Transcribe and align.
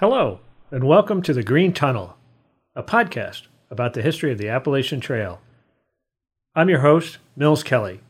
Hello, 0.00 0.40
and 0.70 0.84
welcome 0.84 1.20
to 1.20 1.34
The 1.34 1.42
Green 1.42 1.74
Tunnel, 1.74 2.16
a 2.74 2.82
podcast 2.82 3.48
about 3.70 3.92
the 3.92 4.00
history 4.00 4.32
of 4.32 4.38
the 4.38 4.48
Appalachian 4.48 4.98
Trail. 4.98 5.42
I'm 6.54 6.70
your 6.70 6.80
host, 6.80 7.18
Mills 7.36 7.62
Kelly. 7.62 8.00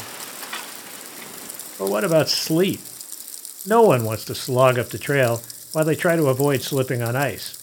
But 1.79 1.91
what 1.91 2.05
about 2.05 2.29
sleep? 2.29 2.81
No 3.67 3.83
one 3.83 4.05
wants 4.05 4.25
to 4.27 4.35
slog 4.35 4.79
up 4.79 4.89
the 4.89 4.98
trail 4.98 5.41
while 5.73 5.85
they 5.85 5.95
try 5.95 6.17
to 6.17 6.29
avoid 6.29 6.61
slipping 6.61 7.03
on 7.03 7.17
ice. 7.17 7.55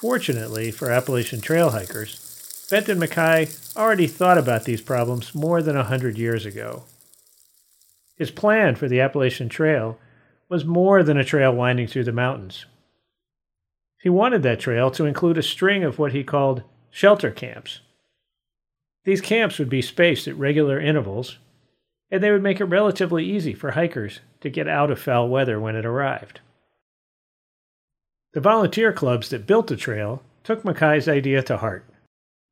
Fortunately 0.00 0.70
for 0.70 0.90
Appalachian 0.90 1.40
trail 1.40 1.70
hikers, 1.70 2.66
Benton 2.70 2.98
MacKaye 2.98 3.76
already 3.76 4.06
thought 4.06 4.38
about 4.38 4.64
these 4.64 4.80
problems 4.80 5.34
more 5.34 5.60
than 5.62 5.76
a 5.76 5.84
hundred 5.84 6.16
years 6.16 6.46
ago. 6.46 6.84
His 8.22 8.30
plan 8.30 8.76
for 8.76 8.86
the 8.86 9.00
Appalachian 9.00 9.48
Trail 9.48 9.98
was 10.48 10.64
more 10.64 11.02
than 11.02 11.16
a 11.16 11.24
trail 11.24 11.52
winding 11.52 11.88
through 11.88 12.04
the 12.04 12.12
mountains. 12.12 12.66
He 14.00 14.08
wanted 14.08 14.44
that 14.44 14.60
trail 14.60 14.92
to 14.92 15.06
include 15.06 15.38
a 15.38 15.42
string 15.42 15.82
of 15.82 15.98
what 15.98 16.12
he 16.12 16.22
called 16.22 16.62
shelter 16.88 17.32
camps. 17.32 17.80
These 19.02 19.20
camps 19.20 19.58
would 19.58 19.68
be 19.68 19.82
spaced 19.82 20.28
at 20.28 20.38
regular 20.38 20.80
intervals, 20.80 21.38
and 22.12 22.22
they 22.22 22.30
would 22.30 22.44
make 22.44 22.60
it 22.60 22.66
relatively 22.66 23.24
easy 23.24 23.54
for 23.54 23.72
hikers 23.72 24.20
to 24.40 24.48
get 24.48 24.68
out 24.68 24.92
of 24.92 25.00
foul 25.00 25.28
weather 25.28 25.58
when 25.58 25.74
it 25.74 25.84
arrived. 25.84 26.38
The 28.34 28.40
volunteer 28.40 28.92
clubs 28.92 29.30
that 29.30 29.48
built 29.48 29.66
the 29.66 29.74
trail 29.76 30.22
took 30.44 30.64
MacKaye's 30.64 31.08
idea 31.08 31.42
to 31.42 31.56
heart, 31.56 31.84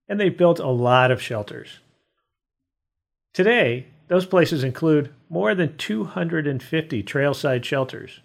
and 0.09 0.19
they 0.19 0.31
built 0.31 0.59
a 0.59 0.67
lot 0.67 1.13
of 1.13 1.23
shelters. 1.23 1.79
Today, 3.33 3.87
those 4.11 4.27
places 4.27 4.65
include 4.65 5.15
more 5.29 5.55
than 5.55 5.77
250 5.77 7.03
trailside 7.05 7.63
shelters. 7.63 8.19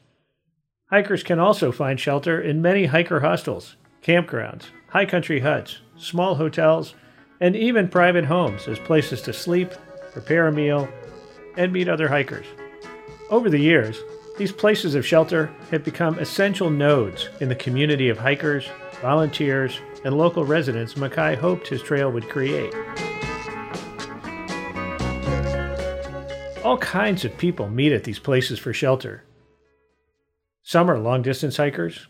Hikers 0.89 1.21
can 1.21 1.37
also 1.37 1.71
find 1.71 1.99
shelter 1.99 2.41
in 2.41 2.59
many 2.59 2.87
hiker 2.87 3.19
hostels, 3.19 3.75
campgrounds, 4.01 4.63
high 4.89 5.05
country 5.05 5.41
huts, 5.41 5.81
small 5.95 6.35
hotels, 6.35 6.95
and 7.39 7.55
even 7.55 7.87
private 7.87 8.25
homes 8.25 8.67
as 8.67 8.79
places 8.79 9.21
to 9.21 9.31
sleep, 9.31 9.73
prepare 10.11 10.47
a 10.47 10.51
meal, 10.51 10.89
and 11.55 11.71
meet 11.71 11.87
other 11.87 12.07
hikers. 12.07 12.47
Over 13.29 13.51
the 13.51 13.59
years, 13.59 13.99
these 14.39 14.51
places 14.51 14.95
of 14.95 15.05
shelter 15.05 15.53
have 15.69 15.83
become 15.83 16.17
essential 16.17 16.71
nodes 16.71 17.29
in 17.41 17.47
the 17.47 17.55
community 17.55 18.09
of 18.09 18.17
hikers, 18.17 18.67
volunteers, 19.03 19.79
and 20.03 20.17
local 20.17 20.45
residents 20.45 20.95
MacKaye 20.95 21.37
hoped 21.37 21.67
his 21.67 21.83
trail 21.83 22.11
would 22.11 22.27
create. 22.27 22.73
All 26.65 26.79
kinds 26.79 27.23
of 27.23 27.37
people 27.37 27.69
meet 27.69 27.91
at 27.91 28.05
these 28.05 28.17
places 28.17 28.57
for 28.57 28.73
shelter. 28.73 29.23
Some 30.63 30.89
are 30.89 30.97
long 30.97 31.21
distance 31.21 31.57
hikers, 31.57 32.07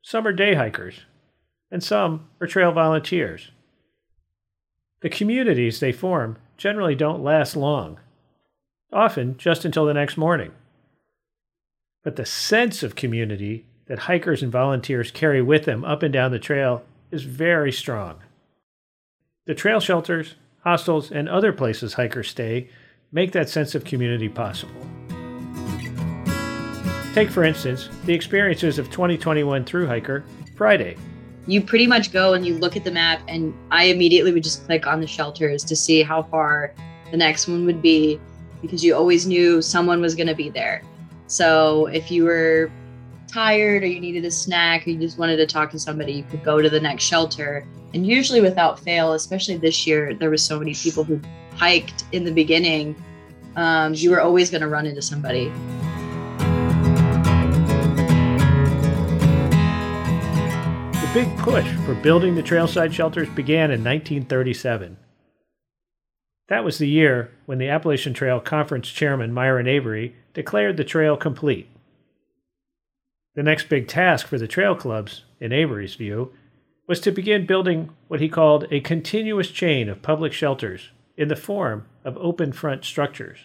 some 0.00 0.24
are 0.28 0.32
day 0.32 0.54
hikers, 0.54 1.00
and 1.72 1.82
some 1.82 2.28
are 2.40 2.46
trail 2.46 2.70
volunteers. 2.70 3.50
The 5.00 5.08
communities 5.08 5.80
they 5.80 5.90
form 5.90 6.38
generally 6.56 6.94
don't 6.94 7.24
last 7.24 7.56
long, 7.56 7.98
often 8.92 9.36
just 9.38 9.64
until 9.64 9.86
the 9.86 9.94
next 9.94 10.16
morning. 10.16 10.52
But 12.04 12.14
the 12.14 12.24
sense 12.24 12.84
of 12.84 12.94
community 12.94 13.66
that 13.86 13.98
hikers 13.98 14.40
and 14.40 14.52
volunteers 14.52 15.10
carry 15.10 15.42
with 15.42 15.64
them 15.64 15.84
up 15.84 16.04
and 16.04 16.12
down 16.12 16.30
the 16.30 16.38
trail 16.38 16.84
is 17.10 17.24
very 17.24 17.72
strong. 17.72 18.20
The 19.46 19.54
trail 19.56 19.80
shelters, 19.80 20.36
hostels, 20.62 21.10
and 21.10 21.28
other 21.28 21.52
places 21.52 21.94
hikers 21.94 22.28
stay 22.28 22.70
make 23.12 23.32
that 23.32 23.48
sense 23.48 23.74
of 23.74 23.84
community 23.84 24.28
possible. 24.28 24.74
Take, 27.14 27.30
for 27.30 27.44
instance, 27.44 27.88
the 28.04 28.12
experiences 28.12 28.78
of 28.78 28.90
2021 28.90 29.64
through 29.64 29.86
hiker 29.86 30.24
Friday. 30.54 30.96
You 31.46 31.62
pretty 31.62 31.86
much 31.86 32.12
go 32.12 32.34
and 32.34 32.44
you 32.44 32.58
look 32.58 32.76
at 32.76 32.84
the 32.84 32.90
map, 32.90 33.22
and 33.28 33.54
I 33.70 33.84
immediately 33.84 34.32
would 34.32 34.42
just 34.42 34.66
click 34.66 34.86
on 34.86 35.00
the 35.00 35.06
shelters 35.06 35.64
to 35.64 35.76
see 35.76 36.02
how 36.02 36.24
far 36.24 36.74
the 37.10 37.16
next 37.16 37.46
one 37.46 37.64
would 37.66 37.80
be 37.80 38.20
because 38.60 38.84
you 38.84 38.94
always 38.94 39.26
knew 39.26 39.62
someone 39.62 40.00
was 40.00 40.14
going 40.14 40.26
to 40.26 40.34
be 40.34 40.48
there. 40.48 40.82
So 41.28 41.86
if 41.86 42.10
you 42.10 42.24
were 42.24 42.70
tired 43.28 43.82
or 43.82 43.86
you 43.86 44.00
needed 44.00 44.24
a 44.24 44.30
snack 44.30 44.86
or 44.86 44.90
you 44.90 44.98
just 44.98 45.18
wanted 45.18 45.36
to 45.36 45.46
talk 45.46 45.70
to 45.70 45.78
somebody, 45.78 46.12
you 46.12 46.24
could 46.24 46.42
go 46.44 46.60
to 46.60 46.68
the 46.68 46.80
next 46.80 47.04
shelter. 47.04 47.66
And 47.94 48.06
usually, 48.06 48.40
without 48.40 48.80
fail, 48.80 49.12
especially 49.12 49.56
this 49.56 49.86
year, 49.86 50.14
there 50.14 50.30
was 50.30 50.42
so 50.42 50.58
many 50.58 50.74
people 50.74 51.04
who 51.04 51.20
hiked 51.56 52.04
in 52.12 52.24
the 52.24 52.32
beginning. 52.32 52.94
Um, 53.56 53.94
you 53.94 54.10
were 54.10 54.20
always 54.20 54.50
going 54.50 54.60
to 54.60 54.68
run 54.68 54.86
into 54.86 55.02
somebody. 55.02 55.48
The 61.00 61.10
big 61.14 61.38
push 61.38 61.66
for 61.86 61.94
building 61.94 62.34
the 62.34 62.42
trailside 62.42 62.92
shelters 62.92 63.28
began 63.30 63.70
in 63.70 63.82
1937. 63.82 64.98
That 66.48 66.64
was 66.64 66.78
the 66.78 66.88
year 66.88 67.32
when 67.46 67.58
the 67.58 67.68
Appalachian 67.68 68.14
Trail 68.14 68.38
Conference 68.40 68.88
chairman 68.88 69.32
Myron 69.32 69.66
Avery 69.66 70.14
declared 70.34 70.76
the 70.76 70.84
trail 70.84 71.16
complete. 71.16 71.68
The 73.34 73.42
next 73.42 73.68
big 73.68 73.88
task 73.88 74.26
for 74.26 74.38
the 74.38 74.46
trail 74.46 74.74
clubs, 74.74 75.24
in 75.40 75.52
Avery's 75.52 75.94
view, 75.94 76.32
was 76.86 77.00
to 77.00 77.10
begin 77.10 77.46
building 77.46 77.90
what 78.08 78.20
he 78.20 78.28
called 78.28 78.66
a 78.70 78.80
continuous 78.80 79.50
chain 79.50 79.88
of 79.88 80.02
public 80.02 80.32
shelters 80.32 80.90
in 81.16 81.28
the 81.28 81.36
form 81.36 81.86
of 82.04 82.16
open 82.18 82.52
front 82.52 82.84
structures. 82.84 83.38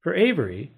For 0.00 0.14
Avery, 0.14 0.70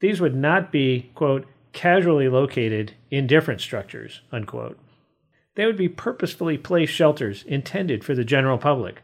these 0.00 0.20
would 0.20 0.34
not 0.34 0.72
be, 0.72 1.10
quote, 1.14 1.46
casually 1.72 2.28
located 2.28 2.94
in 3.10 3.26
different 3.26 3.60
structures, 3.60 4.22
unquote. 4.32 4.78
They 5.54 5.66
would 5.66 5.76
be 5.76 5.88
purposefully 5.88 6.58
placed 6.58 6.92
shelters 6.92 7.44
intended 7.46 8.04
for 8.04 8.14
the 8.14 8.24
general 8.24 8.58
public. 8.58 9.02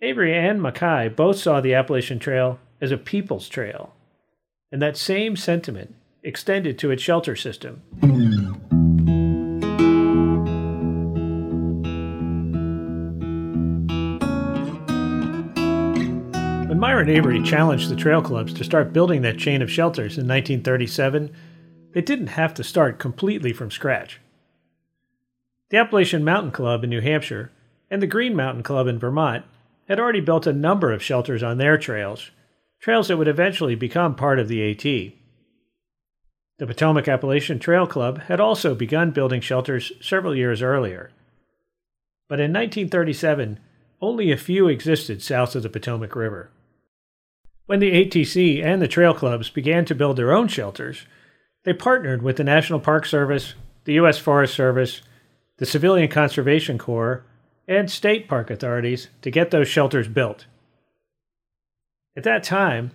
Avery 0.00 0.34
and 0.34 0.60
MacKaye 0.60 1.14
both 1.14 1.38
saw 1.38 1.60
the 1.60 1.74
Appalachian 1.74 2.18
Trail 2.18 2.58
as 2.80 2.90
a 2.90 2.98
people's 2.98 3.48
trail 3.48 3.94
and 4.72 4.80
that 4.80 4.96
same 4.96 5.36
sentiment 5.36 5.94
extended 6.24 6.78
to 6.78 6.90
its 6.90 7.02
shelter 7.02 7.36
system. 7.36 7.82
Myron 17.02 17.16
Avery 17.16 17.42
challenged 17.42 17.88
the 17.88 17.96
trail 17.96 18.22
clubs 18.22 18.54
to 18.54 18.62
start 18.62 18.92
building 18.92 19.22
that 19.22 19.36
chain 19.36 19.60
of 19.60 19.68
shelters 19.68 20.16
in 20.16 20.28
1937, 20.28 21.34
they 21.94 22.00
didn't 22.00 22.28
have 22.28 22.54
to 22.54 22.62
start 22.62 23.00
completely 23.00 23.52
from 23.52 23.72
scratch. 23.72 24.20
The 25.70 25.78
Appalachian 25.78 26.22
Mountain 26.22 26.52
Club 26.52 26.84
in 26.84 26.90
New 26.90 27.00
Hampshire 27.00 27.50
and 27.90 28.00
the 28.00 28.06
Green 28.06 28.36
Mountain 28.36 28.62
Club 28.62 28.86
in 28.86 29.00
Vermont 29.00 29.44
had 29.88 29.98
already 29.98 30.20
built 30.20 30.46
a 30.46 30.52
number 30.52 30.92
of 30.92 31.02
shelters 31.02 31.42
on 31.42 31.58
their 31.58 31.76
trails, 31.76 32.30
trails 32.78 33.08
that 33.08 33.16
would 33.16 33.26
eventually 33.26 33.74
become 33.74 34.14
part 34.14 34.38
of 34.38 34.46
the 34.46 34.70
AT. 34.70 34.84
The 34.84 36.66
Potomac 36.68 37.08
Appalachian 37.08 37.58
Trail 37.58 37.88
Club 37.88 38.20
had 38.28 38.38
also 38.38 38.76
begun 38.76 39.10
building 39.10 39.40
shelters 39.40 39.90
several 40.00 40.36
years 40.36 40.62
earlier. 40.62 41.10
But 42.28 42.38
in 42.38 42.52
1937, 42.52 43.58
only 44.00 44.30
a 44.30 44.36
few 44.36 44.68
existed 44.68 45.20
south 45.20 45.56
of 45.56 45.64
the 45.64 45.68
Potomac 45.68 46.14
River. 46.14 46.52
When 47.66 47.78
the 47.78 48.04
ATC 48.04 48.62
and 48.62 48.82
the 48.82 48.88
trail 48.88 49.14
clubs 49.14 49.48
began 49.48 49.84
to 49.84 49.94
build 49.94 50.16
their 50.16 50.32
own 50.32 50.48
shelters, 50.48 51.06
they 51.64 51.72
partnered 51.72 52.22
with 52.22 52.36
the 52.36 52.44
National 52.44 52.80
Park 52.80 53.06
Service, 53.06 53.54
the 53.84 53.94
U.S. 53.94 54.18
Forest 54.18 54.54
Service, 54.54 55.02
the 55.58 55.66
Civilian 55.66 56.08
Conservation 56.08 56.76
Corps, 56.76 57.24
and 57.68 57.90
state 57.90 58.28
park 58.28 58.50
authorities 58.50 59.08
to 59.22 59.30
get 59.30 59.50
those 59.50 59.68
shelters 59.68 60.08
built. 60.08 60.46
At 62.16 62.24
that 62.24 62.42
time, 62.42 62.90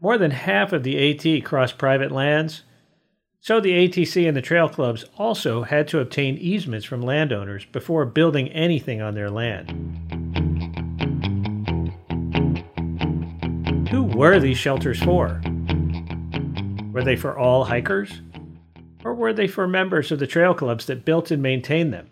more 0.00 0.18
than 0.18 0.32
half 0.32 0.72
of 0.72 0.82
the 0.82 1.10
AT 1.10 1.44
crossed 1.44 1.78
private 1.78 2.10
lands, 2.10 2.64
so 3.40 3.60
the 3.60 3.88
ATC 3.88 4.26
and 4.26 4.36
the 4.36 4.42
trail 4.42 4.68
clubs 4.68 5.04
also 5.16 5.62
had 5.62 5.86
to 5.88 6.00
obtain 6.00 6.36
easements 6.36 6.84
from 6.84 7.02
landowners 7.02 7.64
before 7.66 8.04
building 8.04 8.48
anything 8.48 9.00
on 9.00 9.14
their 9.14 9.30
land. 9.30 10.17
Who 14.18 14.22
were 14.22 14.40
these 14.40 14.58
shelters 14.58 15.00
for? 15.00 15.40
Were 16.92 17.04
they 17.04 17.14
for 17.14 17.38
all 17.38 17.66
hikers? 17.66 18.20
Or 19.04 19.14
were 19.14 19.32
they 19.32 19.46
for 19.46 19.68
members 19.68 20.10
of 20.10 20.18
the 20.18 20.26
trail 20.26 20.54
clubs 20.54 20.86
that 20.86 21.04
built 21.04 21.30
and 21.30 21.40
maintained 21.40 21.92
them? 21.92 22.10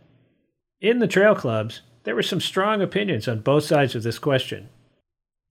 In 0.81 1.01
the 1.01 1.09
trail 1.09 1.35
clubs, 1.35 1.83
there 2.05 2.15
were 2.15 2.23
some 2.23 2.41
strong 2.41 2.81
opinions 2.81 3.27
on 3.27 3.41
both 3.41 3.65
sides 3.65 3.97
of 3.97 4.05
this 4.05 4.21
question. 4.21 4.69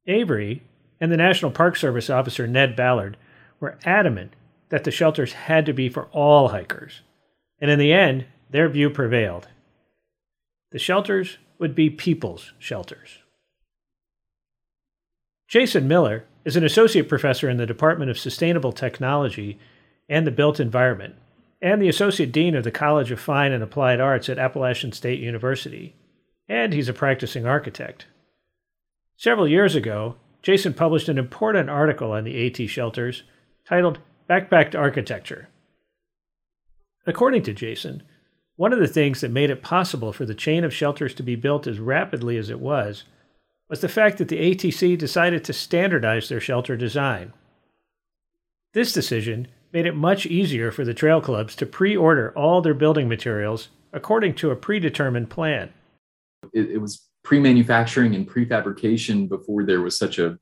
Avery 0.08 0.64
and 1.02 1.12
the 1.12 1.18
National 1.18 1.52
Park 1.52 1.76
Service 1.76 2.10
officer 2.10 2.48
Ned 2.48 2.74
Ballard 2.74 3.18
were 3.60 3.78
adamant 3.84 4.34
that 4.70 4.86
the 4.86 4.92
shelters 4.92 5.34
had 5.34 5.66
to 5.66 5.74
be 5.74 5.90
for 5.90 6.06
all 6.14 6.48
hikers, 6.48 7.02
and 7.60 7.70
in 7.70 7.80
the 7.80 7.92
end, 7.92 8.28
their 8.50 8.70
view 8.70 8.90
prevailed. 8.90 9.50
The 10.72 10.80
shelters 10.80 11.38
would 11.60 11.76
be 11.76 11.90
people's 11.90 12.54
shelters. 12.58 13.25
Jason 15.48 15.88
Miller 15.88 16.26
is 16.44 16.56
an 16.56 16.64
associate 16.64 17.10
professor 17.10 17.50
in 17.50 17.58
the 17.58 17.66
Department 17.66 18.12
of 18.12 18.20
Sustainable 18.20 18.72
Technology 18.72 19.60
and 20.08 20.26
the 20.26 20.32
Built 20.32 20.60
Environment, 20.60 21.16
and 21.62 21.82
the 21.82 21.90
associate 21.90 22.32
dean 22.32 22.56
of 22.56 22.64
the 22.64 22.72
College 22.72 23.12
of 23.12 23.20
Fine 23.20 23.52
and 23.52 23.64
Applied 23.64 24.00
Arts 24.00 24.30
at 24.30 24.38
Appalachian 24.38 24.92
State 24.92 25.20
University 25.20 25.96
and 26.48 26.74
he's 26.74 26.90
a 26.90 26.94
practicing 26.94 27.46
architect. 27.46 28.06
Several 29.18 29.48
years 29.48 29.76
ago, 29.76 30.16
Jason 30.42 30.74
published 30.74 31.10
an 31.10 31.18
important 31.18 31.70
article 31.70 32.12
on 32.12 32.24
the 32.24 32.46
AT 32.46 32.70
shelters 32.70 33.24
titled 33.68 34.00
Backpacked 34.30 34.78
Architecture. 34.78 35.48
According 37.08 37.44
to 37.44 37.54
Jason, 37.54 38.04
one 38.56 38.74
of 38.74 38.80
the 38.80 38.88
things 38.88 39.22
that 39.22 39.32
made 39.32 39.50
it 39.50 39.64
possible 39.64 40.14
for 40.14 40.26
the 40.26 40.36
chain 40.36 40.64
of 40.64 40.74
shelters 40.74 41.14
to 41.16 41.24
be 41.24 41.36
built 41.36 41.68
as 41.68 41.80
rapidly 41.80 42.38
as 42.38 42.50
it 42.50 42.60
was 42.60 43.04
was 43.70 43.82
the 43.82 43.90
fact 43.90 44.18
that 44.18 44.28
the 44.28 44.56
ATC 44.56 44.98
decided 44.98 45.44
to 45.44 45.54
standardize 45.54 46.30
their 46.30 46.40
shelter 46.40 46.78
design. 46.78 47.34
This 48.74 48.94
decision 48.94 49.48
made 49.72 49.86
it 49.86 49.96
much 49.96 50.26
easier 50.26 50.72
for 50.72 50.86
the 50.86 50.94
trail 50.94 51.22
clubs 51.22 51.56
to 51.56 51.66
pre 51.66 51.96
order 51.96 52.32
all 52.38 52.62
their 52.62 52.74
building 52.74 53.08
materials 53.08 53.70
according 53.94 54.36
to 54.36 54.52
a 54.52 54.56
predetermined 54.56 55.30
plan 55.30 55.72
it, 56.54 56.72
it 56.72 56.78
was 56.78 57.08
pre-manufacturing 57.24 58.16
and 58.16 58.30
prefabrication 58.30 59.28
before 59.28 59.64
there 59.64 59.82
was 59.82 59.98
such 59.98 60.20
a 60.20 60.38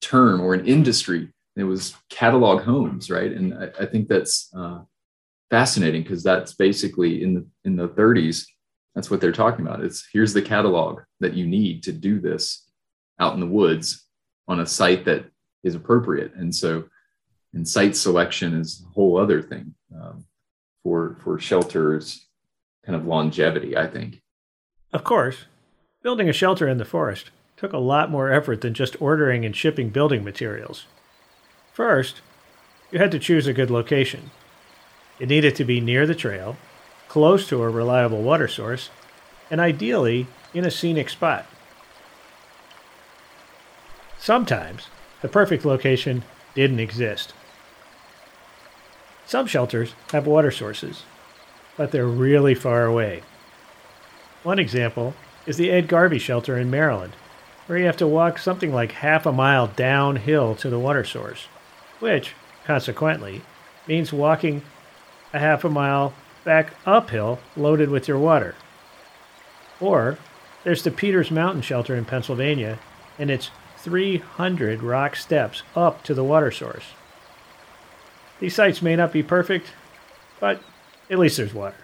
term 0.00 0.40
or 0.40 0.54
an 0.54 0.66
industry. 0.66 1.28
It 1.56 1.64
was 1.64 1.94
catalog 2.08 2.62
homes, 2.62 3.10
right? 3.10 3.30
And 3.30 3.54
I, 3.54 3.70
I 3.80 3.86
think 3.86 4.08
that's 4.08 4.50
uh, 4.56 4.80
fascinating 5.50 6.02
because 6.02 6.22
that's 6.22 6.54
basically 6.54 7.22
in 7.22 7.34
the 7.34 7.46
in 7.64 7.76
the 7.76 7.88
30s. 7.88 8.46
That's 8.94 9.10
what 9.10 9.20
they're 9.20 9.32
talking 9.32 9.66
about. 9.66 9.84
It's 9.84 10.06
here's 10.12 10.32
the 10.32 10.42
catalog 10.42 11.00
that 11.20 11.34
you 11.34 11.46
need 11.46 11.82
to 11.84 11.92
do 11.92 12.20
this 12.20 12.68
out 13.18 13.34
in 13.34 13.40
the 13.40 13.46
woods 13.46 14.06
on 14.48 14.60
a 14.60 14.66
site 14.66 15.04
that 15.04 15.26
is 15.62 15.74
appropriate. 15.74 16.34
And 16.34 16.54
so, 16.54 16.84
and 17.54 17.66
site 17.66 17.96
selection 17.96 18.58
is 18.58 18.84
a 18.84 18.92
whole 18.92 19.18
other 19.18 19.42
thing 19.42 19.74
um, 19.94 20.24
for 20.82 21.16
for 21.22 21.38
shelters, 21.38 22.26
kind 22.84 22.96
of 22.96 23.06
longevity. 23.06 23.76
I 23.76 23.86
think. 23.86 24.20
Of 24.92 25.04
course, 25.04 25.44
building 26.02 26.28
a 26.28 26.32
shelter 26.32 26.66
in 26.68 26.78
the 26.78 26.84
forest 26.84 27.30
took 27.56 27.72
a 27.72 27.78
lot 27.78 28.10
more 28.10 28.32
effort 28.32 28.62
than 28.62 28.74
just 28.74 29.00
ordering 29.00 29.44
and 29.44 29.54
shipping 29.54 29.90
building 29.90 30.24
materials. 30.24 30.86
First, 31.72 32.22
you 32.90 32.98
had 32.98 33.10
to 33.12 33.18
choose 33.18 33.46
a 33.46 33.52
good 33.52 33.70
location. 33.70 34.30
It 35.20 35.28
needed 35.28 35.54
to 35.56 35.64
be 35.64 35.80
near 35.80 36.06
the 36.06 36.14
trail, 36.14 36.56
close 37.10 37.48
to 37.48 37.60
a 37.60 37.68
reliable 37.68 38.22
water 38.22 38.46
source, 38.46 38.88
and 39.50 39.60
ideally 39.60 40.28
in 40.54 40.64
a 40.64 40.70
scenic 40.70 41.10
spot. 41.10 41.44
Sometimes, 44.16 44.86
the 45.20 45.26
perfect 45.26 45.64
location 45.64 46.22
didn't 46.54 46.78
exist. 46.78 47.34
Some 49.26 49.48
shelters 49.48 49.92
have 50.12 50.28
water 50.28 50.52
sources, 50.52 51.02
but 51.76 51.90
they're 51.90 52.06
really 52.06 52.54
far 52.54 52.84
away. 52.84 53.22
One 54.44 54.60
example 54.60 55.14
is 55.46 55.56
the 55.56 55.72
Ed 55.72 55.88
Garvey 55.88 56.20
shelter 56.20 56.56
in 56.56 56.70
Maryland, 56.70 57.14
where 57.66 57.76
you 57.76 57.86
have 57.86 57.96
to 57.96 58.06
walk 58.06 58.38
something 58.38 58.72
like 58.72 58.92
half 58.92 59.26
a 59.26 59.32
mile 59.32 59.66
downhill 59.66 60.54
to 60.54 60.70
the 60.70 60.78
water 60.78 61.02
source, 61.02 61.46
which, 61.98 62.34
consequently, 62.64 63.42
means 63.88 64.12
walking 64.12 64.62
a 65.32 65.40
half 65.40 65.64
a 65.64 65.68
mile 65.68 66.14
back 66.44 66.74
uphill 66.86 67.38
loaded 67.56 67.90
with 67.90 68.08
your 68.08 68.18
water. 68.18 68.54
Or 69.80 70.18
there's 70.64 70.82
the 70.82 70.90
Peters 70.90 71.30
Mountain 71.30 71.62
Shelter 71.62 71.94
in 71.94 72.04
Pennsylvania, 72.04 72.78
and 73.18 73.30
it's 73.30 73.50
300 73.78 74.82
rock 74.82 75.16
steps 75.16 75.62
up 75.74 76.02
to 76.04 76.14
the 76.14 76.24
water 76.24 76.50
source. 76.50 76.84
These 78.40 78.54
sites 78.54 78.82
may 78.82 78.96
not 78.96 79.12
be 79.12 79.22
perfect, 79.22 79.72
but 80.38 80.62
at 81.10 81.18
least 81.18 81.36
there's 81.36 81.54
water. 81.54 81.76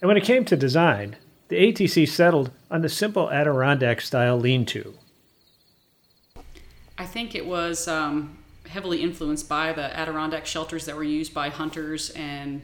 And 0.00 0.08
when 0.08 0.16
it 0.16 0.24
came 0.24 0.44
to 0.46 0.56
design, 0.56 1.16
the 1.48 1.56
ATC 1.56 2.08
settled 2.08 2.50
on 2.70 2.82
the 2.82 2.88
simple 2.88 3.30
Adirondack 3.30 4.00
style 4.00 4.38
lean 4.38 4.66
to. 4.66 4.94
I 6.98 7.06
think 7.06 7.34
it 7.34 7.46
was 7.46 7.86
um, 7.86 8.38
heavily 8.72 9.02
influenced 9.02 9.48
by 9.48 9.72
the 9.72 9.98
Adirondack 9.98 10.46
shelters 10.46 10.86
that 10.86 10.96
were 10.96 11.04
used 11.04 11.34
by 11.34 11.50
hunters 11.50 12.10
and 12.10 12.62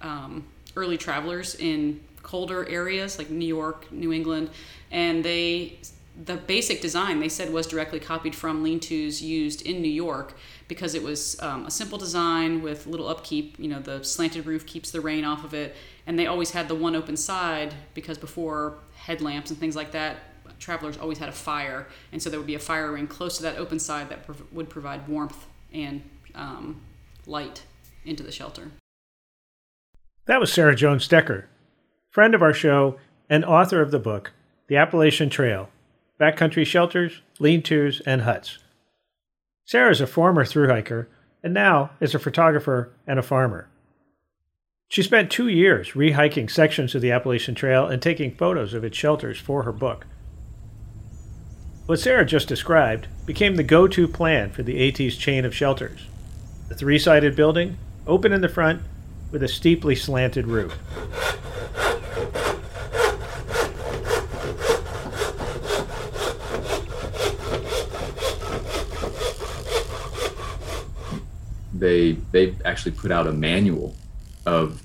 um, 0.00 0.44
early 0.74 0.96
travelers 0.96 1.54
in 1.54 2.00
colder 2.22 2.66
areas 2.68 3.18
like 3.18 3.30
New 3.30 3.46
York, 3.46 3.90
New 3.92 4.12
England, 4.12 4.50
and 4.90 5.24
they 5.24 5.78
the 6.24 6.36
basic 6.36 6.80
design 6.80 7.20
they 7.20 7.28
said 7.28 7.52
was 7.52 7.66
directly 7.66 8.00
copied 8.00 8.34
from 8.34 8.62
lean-tos 8.62 9.22
used 9.22 9.62
in 9.62 9.80
New 9.80 9.88
York 9.88 10.34
because 10.68 10.94
it 10.94 11.02
was 11.02 11.40
um, 11.40 11.64
a 11.64 11.70
simple 11.70 11.98
design 11.98 12.62
with 12.62 12.86
little 12.86 13.08
upkeep. 13.08 13.58
You 13.58 13.68
know, 13.68 13.78
the 13.78 14.04
slanted 14.04 14.44
roof 14.44 14.66
keeps 14.66 14.90
the 14.90 15.00
rain 15.00 15.24
off 15.24 15.44
of 15.44 15.54
it, 15.54 15.74
and 16.06 16.18
they 16.18 16.26
always 16.26 16.50
had 16.50 16.68
the 16.68 16.74
one 16.74 16.94
open 16.94 17.16
side 17.16 17.74
because 17.94 18.18
before 18.18 18.78
headlamps 18.96 19.50
and 19.50 19.58
things 19.58 19.76
like 19.76 19.92
that, 19.92 20.16
travelers 20.58 20.98
always 20.98 21.18
had 21.18 21.28
a 21.28 21.32
fire, 21.32 21.86
and 22.12 22.22
so 22.22 22.28
there 22.28 22.38
would 22.38 22.46
be 22.46 22.54
a 22.54 22.58
fire 22.60 22.92
ring 22.92 23.06
close 23.06 23.36
to 23.38 23.42
that 23.44 23.56
open 23.56 23.78
side 23.78 24.10
that 24.10 24.20
would 24.52 24.68
provide 24.68 25.08
warmth 25.08 25.46
and 25.72 26.02
um, 26.34 26.80
light 27.26 27.64
into 28.04 28.22
the 28.22 28.32
shelter. 28.32 28.70
That 30.26 30.40
was 30.40 30.52
Sarah 30.52 30.76
Jones 30.76 31.08
Decker, 31.08 31.48
friend 32.10 32.34
of 32.34 32.42
our 32.42 32.54
show 32.54 32.98
and 33.28 33.44
author 33.44 33.80
of 33.80 33.90
the 33.90 33.98
book, 33.98 34.32
The 34.68 34.76
Appalachian 34.76 35.30
Trail 35.30 35.68
Backcountry 36.20 36.66
Shelters, 36.66 37.22
Lean 37.38 37.62
Tos, 37.62 38.00
and 38.04 38.22
Huts. 38.22 38.58
Sarah 39.64 39.90
is 39.90 40.02
a 40.02 40.06
former 40.06 40.44
through 40.44 40.68
hiker 40.68 41.08
and 41.42 41.54
now 41.54 41.90
is 42.00 42.14
a 42.14 42.18
photographer 42.18 42.92
and 43.06 43.18
a 43.18 43.22
farmer. 43.22 43.68
She 44.88 45.02
spent 45.02 45.30
two 45.30 45.48
years 45.48 45.92
rehiking 45.92 46.50
sections 46.50 46.94
of 46.94 47.00
the 47.00 47.12
Appalachian 47.12 47.54
Trail 47.54 47.86
and 47.86 48.02
taking 48.02 48.34
photos 48.34 48.74
of 48.74 48.84
its 48.84 48.98
shelters 48.98 49.38
for 49.38 49.62
her 49.62 49.72
book 49.72 50.06
what 51.90 51.98
Sarah 51.98 52.24
just 52.24 52.46
described 52.46 53.08
became 53.26 53.56
the 53.56 53.64
go 53.64 53.88
to 53.88 54.06
plan 54.06 54.52
for 54.52 54.62
the 54.62 54.88
AT's 54.88 55.16
chain 55.16 55.44
of 55.44 55.52
shelters. 55.52 56.06
a 56.70 56.74
three 56.76 57.00
sided 57.00 57.34
building, 57.34 57.78
open 58.06 58.32
in 58.32 58.42
the 58.42 58.48
front, 58.48 58.82
with 59.32 59.42
a 59.42 59.48
steeply 59.48 59.96
slanted 59.96 60.46
roof. 60.46 60.78
They 71.74 72.12
they 72.30 72.54
actually 72.64 72.92
put 72.92 73.10
out 73.10 73.26
a 73.26 73.32
manual 73.32 73.96
of 74.46 74.80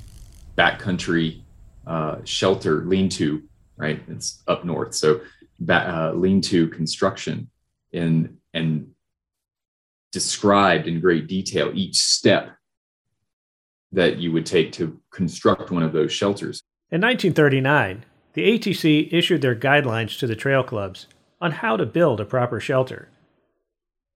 backcountry 0.57 1.41
uh, 1.85 2.15
shelter 2.23 2.83
lean-to, 2.83 3.43
right? 3.77 4.01
It's 4.07 4.41
up 4.47 4.65
north, 4.65 4.95
so 4.95 5.21
uh, 5.69 6.13
lean-to 6.13 6.67
construction 6.69 7.49
in 7.91 8.37
and 8.53 8.87
described 10.11 10.87
in 10.87 11.01
great 11.01 11.27
detail 11.27 11.71
each 11.73 11.97
step 11.97 12.55
that 13.91 14.17
you 14.17 14.31
would 14.31 14.45
take 14.45 14.71
to 14.73 14.99
construct 15.11 15.71
one 15.71 15.83
of 15.83 15.93
those 15.93 16.11
shelters. 16.11 16.61
In 16.91 17.01
1939, 17.01 18.05
the 18.33 18.57
ATC 18.57 19.11
issued 19.11 19.41
their 19.41 19.55
guidelines 19.55 20.17
to 20.19 20.27
the 20.27 20.35
trail 20.35 20.63
clubs 20.63 21.07
on 21.41 21.51
how 21.51 21.77
to 21.77 21.85
build 21.85 22.19
a 22.19 22.25
proper 22.25 22.59
shelter. 22.59 23.09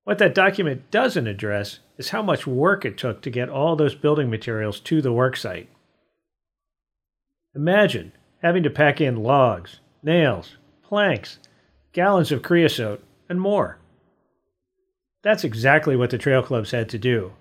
What 0.04 0.18
that 0.20 0.36
document 0.36 0.90
doesn't 0.92 1.28
address 1.28 1.80
is 1.98 2.10
how 2.10 2.22
much 2.22 2.48
work 2.48 2.86
it 2.86 2.98
took 2.98 3.22
to 3.22 3.30
get 3.30 3.50
all 3.50 3.76
those 3.76 3.96
building 3.96 4.30
materials 4.30 4.80
to 4.82 5.02
the 5.02 5.12
worksite. 5.12 5.68
Imagine 7.56 8.14
having 8.42 8.64
to 8.64 8.70
pack 8.70 9.02
in 9.02 9.18
logs, 9.18 9.80
nails, 10.02 10.58
planks, 10.90 11.38
gallons 11.94 12.32
of 12.32 12.42
creosote, 12.42 13.04
and 13.30 13.40
more. 13.40 13.78
That's 15.22 15.44
exactly 15.44 15.96
what 15.96 16.10
the 16.10 16.18
trail 16.18 16.42
clubs 16.42 16.72
had 16.72 16.90
to 16.90 16.98
do. 16.98 17.34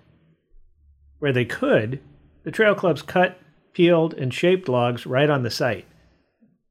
Where 1.17 1.33
they 1.33 1.45
could, 1.45 1.99
the 2.43 2.51
trail 2.51 2.75
clubs 2.75 3.01
cut, 3.01 3.39
peeled, 3.73 4.13
and 4.13 4.31
shaped 4.31 4.69
logs 4.69 5.07
right 5.07 5.31
on 5.31 5.41
the 5.41 5.49
site. 5.49 5.87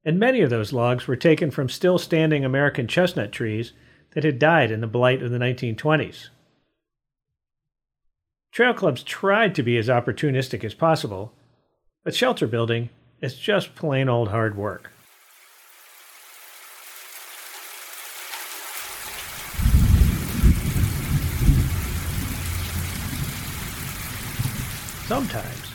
And 0.05 0.21
many 0.21 0.41
of 0.41 0.51
those 0.51 0.73
logs 0.73 1.09
were 1.09 1.17
taken 1.17 1.51
from 1.51 1.69
still 1.69 1.99
standing 1.99 2.45
American 2.45 2.87
chestnut 2.87 3.33
trees 3.33 3.73
that 4.15 4.23
had 4.23 4.39
died 4.39 4.71
in 4.71 4.81
the 4.81 4.87
blight 4.87 5.21
of 5.21 5.33
the 5.33 5.39
1920s. 5.39 6.29
Trail 8.53 8.73
clubs 8.73 9.03
tried 9.03 9.57
to 9.57 9.65
be 9.65 9.77
as 9.77 9.89
opportunistic 9.89 10.63
as 10.63 10.75
possible, 10.75 11.33
but 12.05 12.15
shelter 12.15 12.47
building 12.47 12.91
is 13.21 13.35
just 13.35 13.75
plain 13.75 14.09
old 14.09 14.29
hard 14.29 14.57
work. 14.57 14.93
Sometimes, 25.09 25.73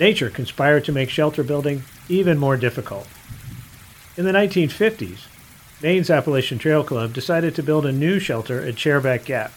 nature 0.00 0.28
conspired 0.28 0.84
to 0.84 0.90
make 0.90 1.08
shelter 1.08 1.44
building 1.44 1.84
even 2.08 2.38
more 2.38 2.56
difficult. 2.56 3.06
In 4.16 4.24
the 4.24 4.32
1950s, 4.32 5.26
Maine's 5.80 6.10
Appalachian 6.10 6.58
Trail 6.58 6.82
Club 6.82 7.12
decided 7.12 7.54
to 7.54 7.62
build 7.62 7.86
a 7.86 7.92
new 7.92 8.18
shelter 8.18 8.60
at 8.60 8.74
Chairback 8.74 9.26
Gap. 9.26 9.52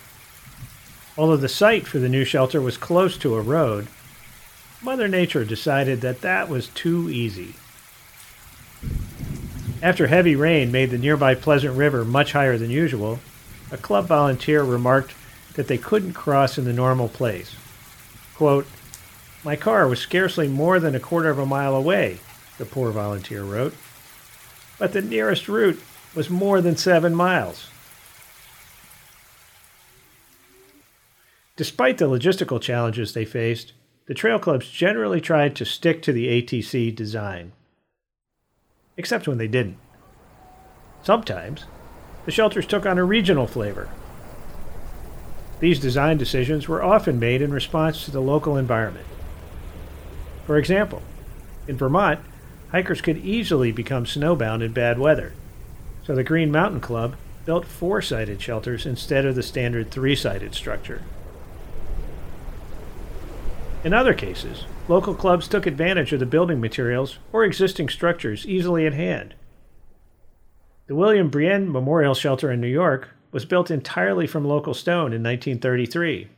Although 1.17 1.37
the 1.37 1.49
site 1.49 1.87
for 1.87 1.97
the 1.97 2.07
new 2.07 2.25
shelter 2.25 2.61
was 2.61 2.77
close 2.77 3.17
to 3.17 3.33
a 3.33 3.41
road, 3.41 3.87
Mother 4.83 5.07
Nature 5.07 5.43
decided 5.43 6.01
that 6.01 6.21
that 6.21 6.47
was 6.47 6.67
too 6.67 7.09
easy. 7.09 7.55
After 9.81 10.05
heavy 10.05 10.35
rain 10.35 10.71
made 10.71 10.91
the 10.91 10.99
nearby 10.99 11.33
Pleasant 11.33 11.75
River 11.75 12.05
much 12.05 12.33
higher 12.33 12.59
than 12.59 12.69
usual, 12.69 13.19
a 13.71 13.77
club 13.77 14.05
volunteer 14.05 14.61
remarked 14.61 15.15
that 15.55 15.67
they 15.67 15.79
couldn't 15.79 16.13
cross 16.13 16.59
in 16.59 16.65
the 16.65 16.71
normal 16.71 17.09
place. 17.09 17.55
Quote, 18.35 18.67
my 19.43 19.55
car 19.55 19.87
was 19.87 19.99
scarcely 19.99 20.47
more 20.47 20.79
than 20.79 20.95
a 20.95 20.99
quarter 20.99 21.29
of 21.29 21.39
a 21.39 21.45
mile 21.45 21.75
away, 21.75 22.19
the 22.57 22.65
poor 22.65 22.91
volunteer 22.91 23.43
wrote. 23.43 23.75
But 24.79 24.93
the 24.93 25.01
nearest 25.01 25.47
route 25.47 25.81
was 26.15 26.29
more 26.29 26.61
than 26.61 26.75
seven 26.75 27.15
miles. 27.15 27.69
Despite 31.55 31.97
the 31.97 32.07
logistical 32.07 32.61
challenges 32.61 33.13
they 33.13 33.25
faced, 33.25 33.73
the 34.05 34.13
trail 34.13 34.39
clubs 34.39 34.69
generally 34.69 35.19
tried 35.19 35.55
to 35.55 35.65
stick 35.65 36.01
to 36.03 36.13
the 36.13 36.27
ATC 36.27 36.95
design. 36.95 37.51
Except 38.95 39.27
when 39.27 39.37
they 39.37 39.47
didn't. 39.47 39.77
Sometimes, 41.03 41.65
the 42.25 42.31
shelters 42.31 42.67
took 42.67 42.85
on 42.85 42.97
a 42.97 43.03
regional 43.03 43.47
flavor. 43.47 43.89
These 45.59 45.79
design 45.79 46.17
decisions 46.17 46.67
were 46.67 46.83
often 46.83 47.19
made 47.19 47.41
in 47.41 47.51
response 47.51 48.05
to 48.05 48.11
the 48.11 48.21
local 48.21 48.57
environment. 48.57 49.07
For 50.47 50.57
example, 50.57 51.01
in 51.67 51.75
Vermont, 51.75 52.21
hikers 52.69 53.01
could 53.01 53.17
easily 53.17 53.73
become 53.73 54.05
snowbound 54.05 54.63
in 54.63 54.71
bad 54.71 54.97
weather, 54.97 55.33
so 56.03 56.15
the 56.15 56.23
Green 56.23 56.51
Mountain 56.51 56.79
Club 56.79 57.17
built 57.45 57.65
four 57.65 58.01
sided 58.01 58.41
shelters 58.41 58.85
instead 58.85 59.25
of 59.25 59.35
the 59.35 59.43
standard 59.43 59.91
three 59.91 60.15
sided 60.15 60.55
structure. 60.55 61.03
In 63.83 63.93
other 63.93 64.13
cases, 64.13 64.63
local 64.87 65.13
clubs 65.13 65.49
took 65.49 65.65
advantage 65.65 66.13
of 66.13 66.21
the 66.21 66.25
building 66.25 66.61
materials 66.61 67.19
or 67.33 67.43
existing 67.43 67.89
structures 67.89 68.47
easily 68.47 68.85
at 68.85 68.93
hand. 68.93 69.35
The 70.87 70.95
William 70.95 71.29
Brien 71.29 71.69
Memorial 71.69 72.13
Shelter 72.13 72.53
in 72.53 72.61
New 72.61 72.67
York 72.67 73.09
was 73.33 73.43
built 73.43 73.69
entirely 73.69 74.27
from 74.27 74.45
local 74.45 74.73
stone 74.73 75.11
in 75.11 75.21
1933. 75.21 76.29